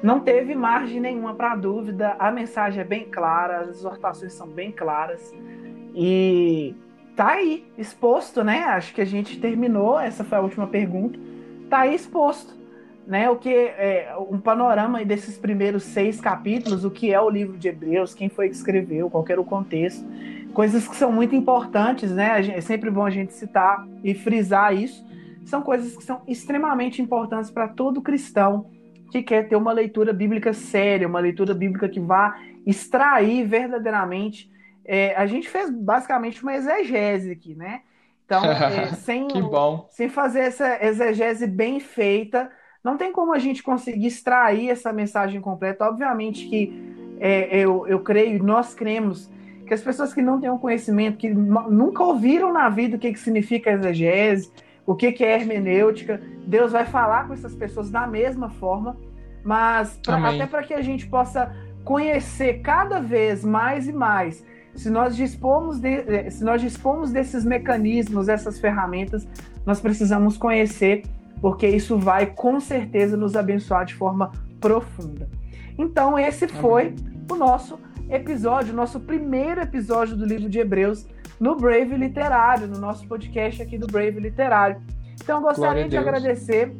não 0.00 0.20
teve 0.20 0.54
margem 0.54 1.00
nenhuma 1.00 1.34
para 1.34 1.56
dúvida. 1.56 2.14
A 2.18 2.30
mensagem 2.30 2.82
é 2.82 2.84
bem 2.84 3.06
clara, 3.06 3.60
as 3.60 3.70
exortações 3.70 4.32
são 4.32 4.46
bem 4.46 4.70
claras 4.70 5.34
e 5.92 6.74
tá 7.16 7.32
aí, 7.32 7.64
exposto, 7.78 8.44
né? 8.44 8.64
Acho 8.64 8.94
que 8.94 9.00
a 9.00 9.06
gente 9.06 9.40
terminou, 9.40 9.98
essa 9.98 10.22
foi 10.22 10.38
a 10.38 10.40
última 10.42 10.66
pergunta. 10.66 11.18
Tá 11.68 11.80
aí 11.80 11.94
exposto. 11.94 12.54
né, 13.06 13.30
o 13.30 13.36
que 13.36 13.50
é 13.50 14.12
um 14.28 14.38
panorama 14.38 15.04
desses 15.04 15.38
primeiros 15.38 15.84
seis 15.84 16.20
capítulos, 16.20 16.84
o 16.84 16.90
que 16.90 17.12
é 17.12 17.20
o 17.20 17.30
livro 17.30 17.56
de 17.56 17.68
Hebreus, 17.68 18.12
quem 18.14 18.28
foi 18.28 18.48
que 18.48 18.56
escreveu, 18.56 19.08
qual 19.08 19.24
era 19.28 19.40
o 19.40 19.44
contexto, 19.44 20.04
coisas 20.52 20.88
que 20.88 20.96
são 20.96 21.12
muito 21.12 21.34
importantes, 21.34 22.10
né? 22.10 22.40
É 22.48 22.60
sempre 22.60 22.90
bom 22.90 23.06
a 23.06 23.10
gente 23.10 23.32
citar 23.32 23.86
e 24.02 24.12
frisar 24.12 24.74
isso. 24.74 25.06
São 25.44 25.62
coisas 25.62 25.96
que 25.96 26.02
são 26.02 26.22
extremamente 26.26 27.00
importantes 27.00 27.50
para 27.50 27.68
todo 27.68 28.02
cristão 28.02 28.66
que 29.12 29.22
quer 29.22 29.48
ter 29.48 29.54
uma 29.54 29.72
leitura 29.72 30.12
bíblica 30.12 30.52
séria, 30.52 31.06
uma 31.06 31.20
leitura 31.20 31.54
bíblica 31.54 31.88
que 31.88 32.00
vá 32.00 32.36
extrair 32.66 33.46
verdadeiramente. 33.46 34.50
É, 34.86 35.14
a 35.16 35.26
gente 35.26 35.48
fez 35.48 35.70
basicamente 35.70 36.42
uma 36.42 36.54
exegese 36.54 37.32
aqui, 37.32 37.54
né? 37.54 37.82
Então, 38.24 38.44
é, 38.44 38.94
sem, 38.96 39.28
sem 39.90 40.08
fazer 40.08 40.40
essa 40.40 40.84
exegese 40.84 41.46
bem 41.46 41.80
feita, 41.80 42.50
não 42.82 42.96
tem 42.96 43.12
como 43.12 43.34
a 43.34 43.38
gente 43.38 43.62
conseguir 43.62 44.06
extrair 44.06 44.70
essa 44.70 44.92
mensagem 44.92 45.40
completa. 45.40 45.86
Obviamente 45.86 46.46
que 46.46 46.72
é, 47.18 47.58
eu, 47.58 47.86
eu 47.86 48.00
creio, 48.00 48.42
nós 48.42 48.74
cremos, 48.74 49.30
que 49.66 49.74
as 49.74 49.82
pessoas 49.82 50.14
que 50.14 50.22
não 50.22 50.40
têm 50.40 50.50
um 50.50 50.58
conhecimento, 50.58 51.18
que 51.18 51.28
nunca 51.28 52.04
ouviram 52.04 52.52
na 52.52 52.68
vida 52.68 52.96
o 52.96 52.98
que, 52.98 53.12
que 53.12 53.18
significa 53.18 53.72
exegese, 53.72 54.52
o 54.86 54.94
que, 54.94 55.10
que 55.10 55.24
é 55.24 55.34
hermenêutica, 55.34 56.22
Deus 56.46 56.70
vai 56.70 56.86
falar 56.86 57.26
com 57.26 57.34
essas 57.34 57.54
pessoas 57.54 57.90
da 57.90 58.06
mesma 58.06 58.48
forma, 58.48 58.96
mas 59.44 59.98
pra, 60.04 60.28
até 60.28 60.46
para 60.46 60.62
que 60.62 60.72
a 60.72 60.80
gente 60.80 61.06
possa 61.08 61.54
conhecer 61.84 62.60
cada 62.62 63.00
vez 63.00 63.44
mais 63.44 63.88
e 63.88 63.92
mais, 63.92 64.44
se 64.76 64.90
nós 64.90 65.16
dispomos, 65.16 65.78
de, 65.80 65.88
eh, 65.88 66.30
se 66.30 66.44
nós 66.44 66.60
dispomos 66.60 67.10
desses 67.10 67.44
mecanismos, 67.44 68.26
dessas 68.26 68.58
ferramentas, 68.58 69.26
nós 69.64 69.80
precisamos 69.80 70.36
conhecer 70.36 71.02
porque 71.40 71.66
isso 71.66 71.98
vai 71.98 72.26
com 72.26 72.60
certeza 72.60 73.16
nos 73.16 73.36
abençoar 73.36 73.84
de 73.84 73.94
forma 73.94 74.32
profunda. 74.60 75.28
Então, 75.78 76.18
esse 76.18 76.48
foi 76.48 76.94
o 77.30 77.34
nosso 77.34 77.78
episódio, 78.08 78.74
nosso 78.74 79.00
primeiro 79.00 79.60
episódio 79.60 80.16
do 80.16 80.24
livro 80.24 80.48
de 80.48 80.58
Hebreus 80.58 81.06
no 81.38 81.56
Brave 81.56 81.96
Literário, 81.96 82.66
no 82.66 82.78
nosso 82.78 83.06
podcast 83.06 83.62
aqui 83.62 83.76
do 83.76 83.86
Brave 83.86 84.18
Literário. 84.20 84.80
Então, 85.22 85.38
eu 85.38 85.42
gostaria 85.42 85.88
de 85.88 85.96
agradecer 85.96 86.74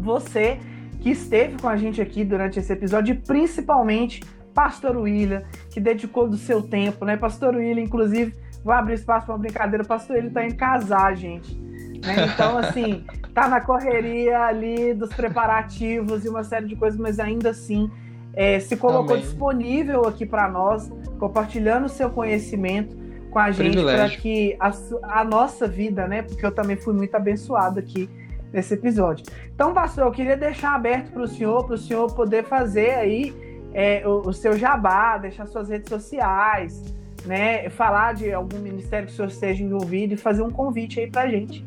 você 0.00 0.58
que 1.00 1.10
esteve 1.10 1.60
com 1.60 1.68
a 1.68 1.76
gente 1.76 2.00
aqui 2.00 2.24
durante 2.24 2.58
esse 2.58 2.72
episódio, 2.72 3.14
e 3.14 3.18
principalmente 3.18 4.20
Pastor 4.58 4.96
William, 4.96 5.44
que 5.70 5.78
dedicou 5.78 6.28
do 6.28 6.36
seu 6.36 6.60
tempo, 6.60 7.04
né? 7.04 7.16
Pastor 7.16 7.54
William, 7.54 7.80
inclusive, 7.80 8.34
vou 8.64 8.74
abrir 8.74 8.94
espaço 8.94 9.26
para 9.26 9.36
uma 9.36 9.38
brincadeira. 9.38 9.84
Pastor 9.84 10.16
William 10.16 10.30
está 10.30 10.44
em 10.44 10.50
casar, 10.50 11.16
gente. 11.16 11.56
Né? 11.56 12.26
Então, 12.34 12.58
assim, 12.58 13.04
tá 13.32 13.46
na 13.46 13.60
correria 13.60 14.40
ali 14.40 14.92
dos 14.94 15.10
preparativos 15.10 16.24
e 16.24 16.28
uma 16.28 16.42
série 16.42 16.66
de 16.66 16.74
coisas, 16.74 16.98
mas 16.98 17.20
ainda 17.20 17.50
assim 17.50 17.88
é, 18.34 18.58
se 18.58 18.76
colocou 18.76 19.12
Amém. 19.12 19.22
disponível 19.22 20.08
aqui 20.08 20.26
para 20.26 20.48
nós, 20.48 20.90
compartilhando 21.20 21.84
o 21.84 21.88
seu 21.88 22.10
conhecimento 22.10 22.96
com 23.30 23.38
a 23.38 23.52
gente 23.52 23.80
para 23.80 24.08
que 24.08 24.56
a, 24.58 24.72
a, 25.20 25.24
nossa 25.24 25.68
vida, 25.68 26.08
né? 26.08 26.22
Porque 26.22 26.44
eu 26.44 26.50
também 26.50 26.76
fui 26.76 26.94
muito 26.94 27.14
abençoado 27.14 27.78
aqui 27.78 28.10
nesse 28.52 28.74
episódio. 28.74 29.24
Então, 29.54 29.72
pastor, 29.72 30.06
eu 30.06 30.10
queria 30.10 30.36
deixar 30.36 30.74
aberto 30.74 31.12
para 31.12 31.22
o 31.22 31.28
senhor, 31.28 31.64
para 31.64 31.76
o 31.76 31.78
senhor 31.78 32.12
poder 32.12 32.42
fazer 32.42 32.96
aí 32.96 33.46
é, 33.72 34.06
o, 34.06 34.28
o, 34.28 34.32
seu 34.32 34.56
jabá, 34.56 35.18
deixar 35.18 35.46
suas 35.46 35.68
redes 35.68 35.88
sociais, 35.88 36.82
né? 37.24 37.68
Falar 37.70 38.14
de 38.14 38.32
algum 38.32 38.58
ministério 38.58 39.06
que 39.06 39.12
o 39.12 39.16
senhor 39.16 39.28
esteja 39.28 39.62
envolvido 39.62 40.14
e 40.14 40.16
fazer 40.16 40.42
um 40.42 40.50
convite 40.50 41.00
aí 41.00 41.10
para 41.10 41.22
a 41.22 41.28
gente. 41.28 41.64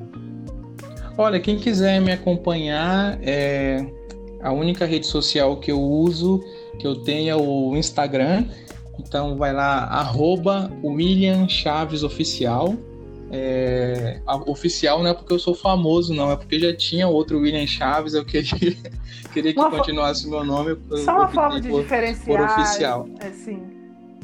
Olha, 1.17 1.39
quem 1.39 1.57
quiser 1.57 1.99
me 2.01 2.11
acompanhar, 2.11 3.19
é 3.21 3.85
a 4.41 4.51
única 4.51 4.85
rede 4.85 5.05
social 5.05 5.57
que 5.57 5.71
eu 5.71 5.79
uso, 5.79 6.43
que 6.79 6.87
eu 6.87 6.95
tenho 7.03 7.29
é 7.29 7.35
o 7.35 7.75
Instagram. 7.75 8.45
Então 8.99 9.37
vai 9.37 9.53
lá, 9.53 9.83
arroba 9.85 10.71
William 10.83 11.47
Chaves 11.47 12.03
Oficial. 12.03 12.75
É, 13.33 14.19
oficial 14.45 15.01
não 15.01 15.09
é 15.09 15.13
porque 15.13 15.31
eu 15.31 15.39
sou 15.39 15.55
famoso, 15.55 16.13
não, 16.13 16.29
é 16.29 16.35
porque 16.35 16.59
já 16.59 16.75
tinha 16.75 17.07
outro 17.07 17.39
William 17.39 17.65
Chaves, 17.65 18.13
eu 18.13 18.25
queria, 18.25 18.51
queria 19.31 19.53
que 19.53 19.59
uma 19.59 19.71
continuasse 19.71 20.27
o 20.27 20.29
meu 20.29 20.43
nome. 20.43 20.77
Só 21.05 21.15
uma 21.15 21.29
forma 21.29 21.61
de 21.61 21.69
por, 21.69 21.81
diferenciar. 21.81 22.25
Por 22.25 22.61
oficial. 22.61 23.07
É, 23.21 23.31
sim. 23.31 23.61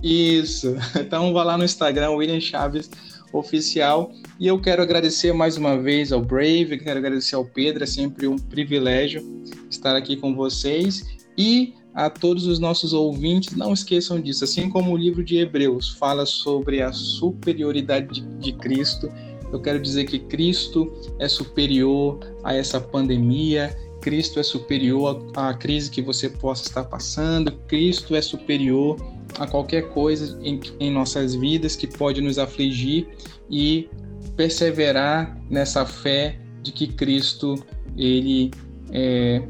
Isso. 0.04 0.76
Então 1.00 1.34
vai 1.34 1.46
lá 1.46 1.58
no 1.58 1.64
Instagram, 1.64 2.12
William 2.12 2.42
Chaves 2.42 2.90
oficial. 3.32 4.12
E 4.40 4.48
eu 4.48 4.60
quero 4.60 4.82
agradecer 4.82 5.34
mais 5.34 5.58
uma 5.58 5.78
vez 5.78 6.12
ao 6.12 6.22
Brave, 6.22 6.78
quero 6.78 7.00
agradecer 7.00 7.36
ao 7.36 7.46
Pedro, 7.46 7.84
é 7.84 7.88
sempre 7.88 8.28
um 8.28 8.38
privilégio 8.38 9.24
estar 9.70 9.96
aqui 9.96 10.18
com 10.18 10.36
vocês. 10.36 11.18
E 11.38 11.74
a 11.98 12.12
todos 12.12 12.46
os 12.46 12.60
nossos 12.60 12.94
ouvintes, 12.94 13.56
não 13.56 13.74
esqueçam 13.74 14.22
disso. 14.22 14.44
Assim 14.44 14.70
como 14.70 14.92
o 14.92 14.98
livro 14.98 15.24
de 15.24 15.38
Hebreus 15.38 15.90
fala 15.90 16.28
sobre 16.28 16.80
a 16.80 16.94
superioridade 16.94 18.22
de, 18.22 18.22
de 18.38 18.54
Cristo, 18.54 19.12
eu 19.52 19.60
quero 19.60 19.82
dizer 19.82 20.06
que 20.06 20.20
Cristo 20.20 20.94
é 21.18 21.28
superior 21.28 22.20
a 22.44 22.54
essa 22.54 22.80
pandemia, 22.80 23.76
Cristo 24.00 24.40
é 24.40 24.44
superior 24.44 25.26
à 25.36 25.52
crise 25.56 25.90
que 25.90 26.04
você 26.04 26.30
possa 26.30 26.66
estar 26.66 26.84
passando, 26.84 27.52
Cristo 27.68 28.16
é 28.16 28.22
superior 28.22 28.96
a 29.40 29.48
qualquer 29.48 29.90
coisa 29.90 30.38
em, 30.44 30.60
em 30.80 30.92
nossas 30.92 31.34
vidas 31.34 31.76
que 31.76 31.88
pode 31.88 32.22
nos 32.22 32.38
afligir 32.38 33.08
e 33.50 33.90
perseverar 34.36 35.36
nessa 35.50 35.84
fé 35.84 36.40
de 36.62 36.72
que 36.72 36.86
Cristo 36.86 37.56
ele 37.98 38.52
é, 38.92 39.42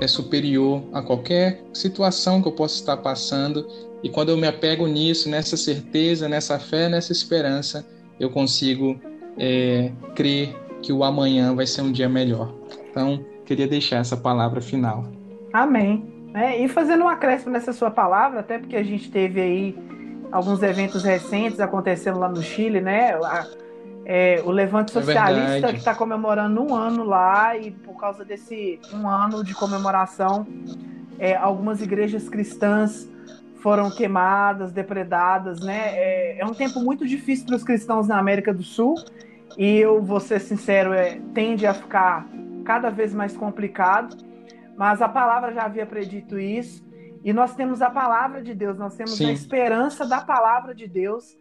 é 0.00 0.06
superior 0.06 0.82
a 0.92 1.02
qualquer 1.02 1.62
situação 1.72 2.40
que 2.40 2.48
eu 2.48 2.52
possa 2.52 2.76
estar 2.76 2.96
passando 2.98 3.66
e 4.02 4.08
quando 4.08 4.28
eu 4.28 4.36
me 4.36 4.46
apego 4.46 4.86
nisso, 4.86 5.28
nessa 5.28 5.56
certeza, 5.56 6.28
nessa 6.28 6.58
fé, 6.58 6.88
nessa 6.88 7.12
esperança, 7.12 7.86
eu 8.18 8.30
consigo 8.30 8.98
é, 9.36 9.90
crer 10.14 10.54
que 10.82 10.92
o 10.92 11.02
amanhã 11.02 11.54
vai 11.54 11.66
ser 11.66 11.82
um 11.82 11.90
dia 11.90 12.08
melhor. 12.08 12.54
Então, 12.90 13.24
queria 13.44 13.66
deixar 13.66 13.96
essa 13.96 14.16
palavra 14.16 14.60
final. 14.60 15.04
Amém. 15.52 16.06
É, 16.34 16.62
e 16.62 16.68
fazendo 16.68 17.04
um 17.04 17.08
acréscimo 17.08 17.52
nessa 17.52 17.72
sua 17.72 17.90
palavra, 17.90 18.40
até 18.40 18.58
porque 18.58 18.76
a 18.76 18.82
gente 18.82 19.10
teve 19.10 19.40
aí 19.40 19.76
alguns 20.30 20.62
eventos 20.62 21.02
recentes 21.02 21.58
acontecendo 21.58 22.18
lá 22.18 22.28
no 22.28 22.42
Chile, 22.42 22.80
né? 22.80 23.14
A, 23.14 23.46
é, 24.10 24.40
o 24.42 24.50
Levante 24.50 24.96
é 24.96 25.02
Socialista, 25.02 25.68
é 25.68 25.70
que 25.70 25.76
está 25.76 25.94
comemorando 25.94 26.62
um 26.62 26.74
ano 26.74 27.04
lá, 27.04 27.54
e 27.58 27.70
por 27.70 28.00
causa 28.00 28.24
desse 28.24 28.80
um 28.90 29.06
ano 29.06 29.44
de 29.44 29.54
comemoração, 29.54 30.46
é, 31.18 31.36
algumas 31.36 31.82
igrejas 31.82 32.26
cristãs 32.26 33.06
foram 33.56 33.90
queimadas, 33.90 34.72
depredadas, 34.72 35.60
né? 35.60 35.90
É, 35.92 36.40
é 36.40 36.46
um 36.46 36.54
tempo 36.54 36.80
muito 36.80 37.06
difícil 37.06 37.44
para 37.44 37.56
os 37.56 37.62
cristãos 37.62 38.08
na 38.08 38.18
América 38.18 38.54
do 38.54 38.62
Sul, 38.62 38.94
e 39.58 39.76
eu 39.76 40.00
vou 40.00 40.20
ser 40.20 40.40
sincero, 40.40 40.94
é, 40.94 41.20
tende 41.34 41.66
a 41.66 41.74
ficar 41.74 42.26
cada 42.64 42.88
vez 42.88 43.12
mais 43.12 43.36
complicado. 43.36 44.16
Mas 44.74 45.02
a 45.02 45.08
palavra 45.08 45.52
já 45.52 45.64
havia 45.64 45.84
predito 45.84 46.38
isso. 46.38 46.82
E 47.28 47.32
nós 47.34 47.54
temos 47.54 47.82
a 47.82 47.90
palavra 47.90 48.40
de 48.40 48.54
Deus, 48.54 48.78
nós 48.78 48.96
temos 48.96 49.18
Sim. 49.18 49.28
a 49.28 49.32
esperança 49.32 50.06
da 50.06 50.18
palavra 50.18 50.74
de 50.74 50.88
Deus, 50.88 51.36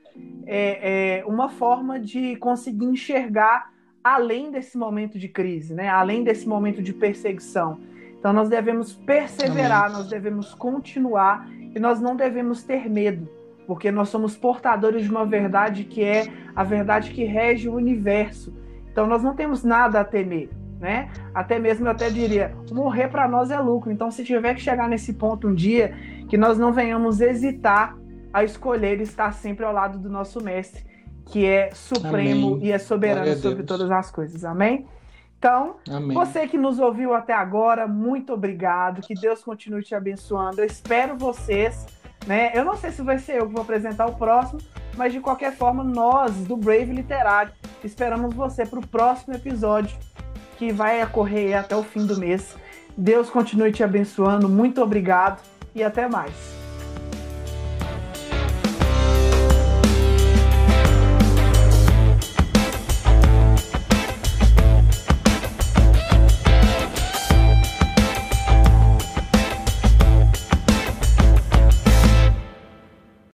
é, 0.46 1.20
é, 1.22 1.26
uma 1.26 1.48
forma 1.48 1.98
de 1.98 2.36
conseguir 2.36 2.88
enxergar 2.88 3.72
além 4.04 4.52
desse 4.52 4.78
momento 4.78 5.18
de 5.18 5.30
crise, 5.30 5.74
né? 5.74 5.88
além 5.88 6.26
desse 6.26 6.46
momento 6.46 6.84
de 6.84 6.92
perseguição. 6.92 7.80
Então 8.20 8.34
nós 8.34 8.50
devemos 8.50 8.96
perseverar, 8.96 9.86
Amém. 9.86 10.00
nós 10.00 10.10
devemos 10.10 10.54
continuar 10.54 11.50
e 11.74 11.80
nós 11.80 12.02
não 12.02 12.18
devemos 12.18 12.64
ter 12.64 12.90
medo, 12.90 13.30
porque 13.66 13.90
nós 13.90 14.10
somos 14.10 14.36
portadores 14.36 15.06
de 15.06 15.10
uma 15.10 15.26
verdade 15.26 15.86
que 15.86 16.04
é 16.04 16.28
a 16.54 16.66
verdade 16.66 17.12
que 17.12 17.24
rege 17.24 17.70
o 17.70 17.74
universo. 17.74 18.54
Então 18.92 19.08
nós 19.08 19.24
não 19.24 19.34
temos 19.34 19.64
nada 19.64 20.02
a 20.02 20.04
temer 20.04 20.50
né? 20.80 21.09
Até 21.34 21.59
mesmo 21.59 21.88
eu 21.88 21.91
até 21.91 22.09
diria, 22.09 22.55
morrer 22.71 23.07
para 23.07 23.28
nós 23.28 23.51
é 23.51 23.59
lucro. 23.59 23.91
Então, 23.91 24.11
se 24.11 24.23
tiver 24.23 24.53
que 24.53 24.61
chegar 24.61 24.88
nesse 24.88 25.13
ponto 25.13 25.47
um 25.47 25.53
dia, 25.53 25.93
que 26.30 26.38
nós 26.38 26.57
não 26.57 26.71
venhamos 26.71 27.19
hesitar 27.19 27.95
a 28.32 28.43
escolher 28.43 29.01
estar 29.01 29.34
sempre 29.34 29.65
ao 29.65 29.73
lado 29.73 29.97
do 29.97 30.09
nosso 30.09 30.43
mestre, 30.43 30.86
que 31.25 31.45
é 31.45 31.71
supremo 31.73 32.55
Amém. 32.55 32.65
e 32.65 32.71
é 32.71 32.78
soberano 32.78 33.36
sobre 33.38 33.63
todas 33.63 33.89
as 33.89 34.11
coisas. 34.11 34.45
Amém? 34.45 34.86
Então, 35.38 35.75
Amém. 35.89 36.15
você 36.15 36.47
que 36.47 36.57
nos 36.57 36.80
ouviu 36.80 37.13
até 37.13 37.34
agora, 37.34 37.88
muito 37.88 38.34
obrigado. 38.34 39.01
Que 39.01 39.13
Deus 39.13 39.43
continue 39.43 39.84
te 39.84 39.93
abençoando. 39.93 40.61
Eu 40.61 40.65
espero 40.65 41.15
vocês, 41.15 41.86
né? 42.25 42.51
Eu 42.55 42.65
não 42.65 42.75
sei 42.75 42.91
se 42.91 43.01
vai 43.01 43.19
ser 43.19 43.39
eu 43.39 43.47
que 43.47 43.53
vou 43.53 43.61
apresentar 43.61 44.07
o 44.07 44.15
próximo, 44.15 44.59
mas 44.95 45.13
de 45.13 45.19
qualquer 45.19 45.53
forma, 45.53 45.84
nós 45.84 46.34
do 46.45 46.57
Brave 46.57 46.91
Literário 46.91 47.51
esperamos 47.84 48.34
você 48.34 48.65
para 48.65 48.80
o 48.80 48.88
próximo 48.88 49.36
episódio 49.36 49.97
que 50.58 50.72
vai 50.72 51.03
ocorrer 51.03 51.58
até 51.58 51.76
o 51.76 51.84
fim 51.84 52.05
do 52.05 52.18
mês. 52.18 52.55
Deus 52.97 53.30
continue 53.30 53.72
te 53.72 53.84
abençoando. 53.84 54.49
Muito 54.49 54.82
obrigado 54.82 55.41
e 55.76 55.84
até 55.84 56.08
mais. 56.10 56.57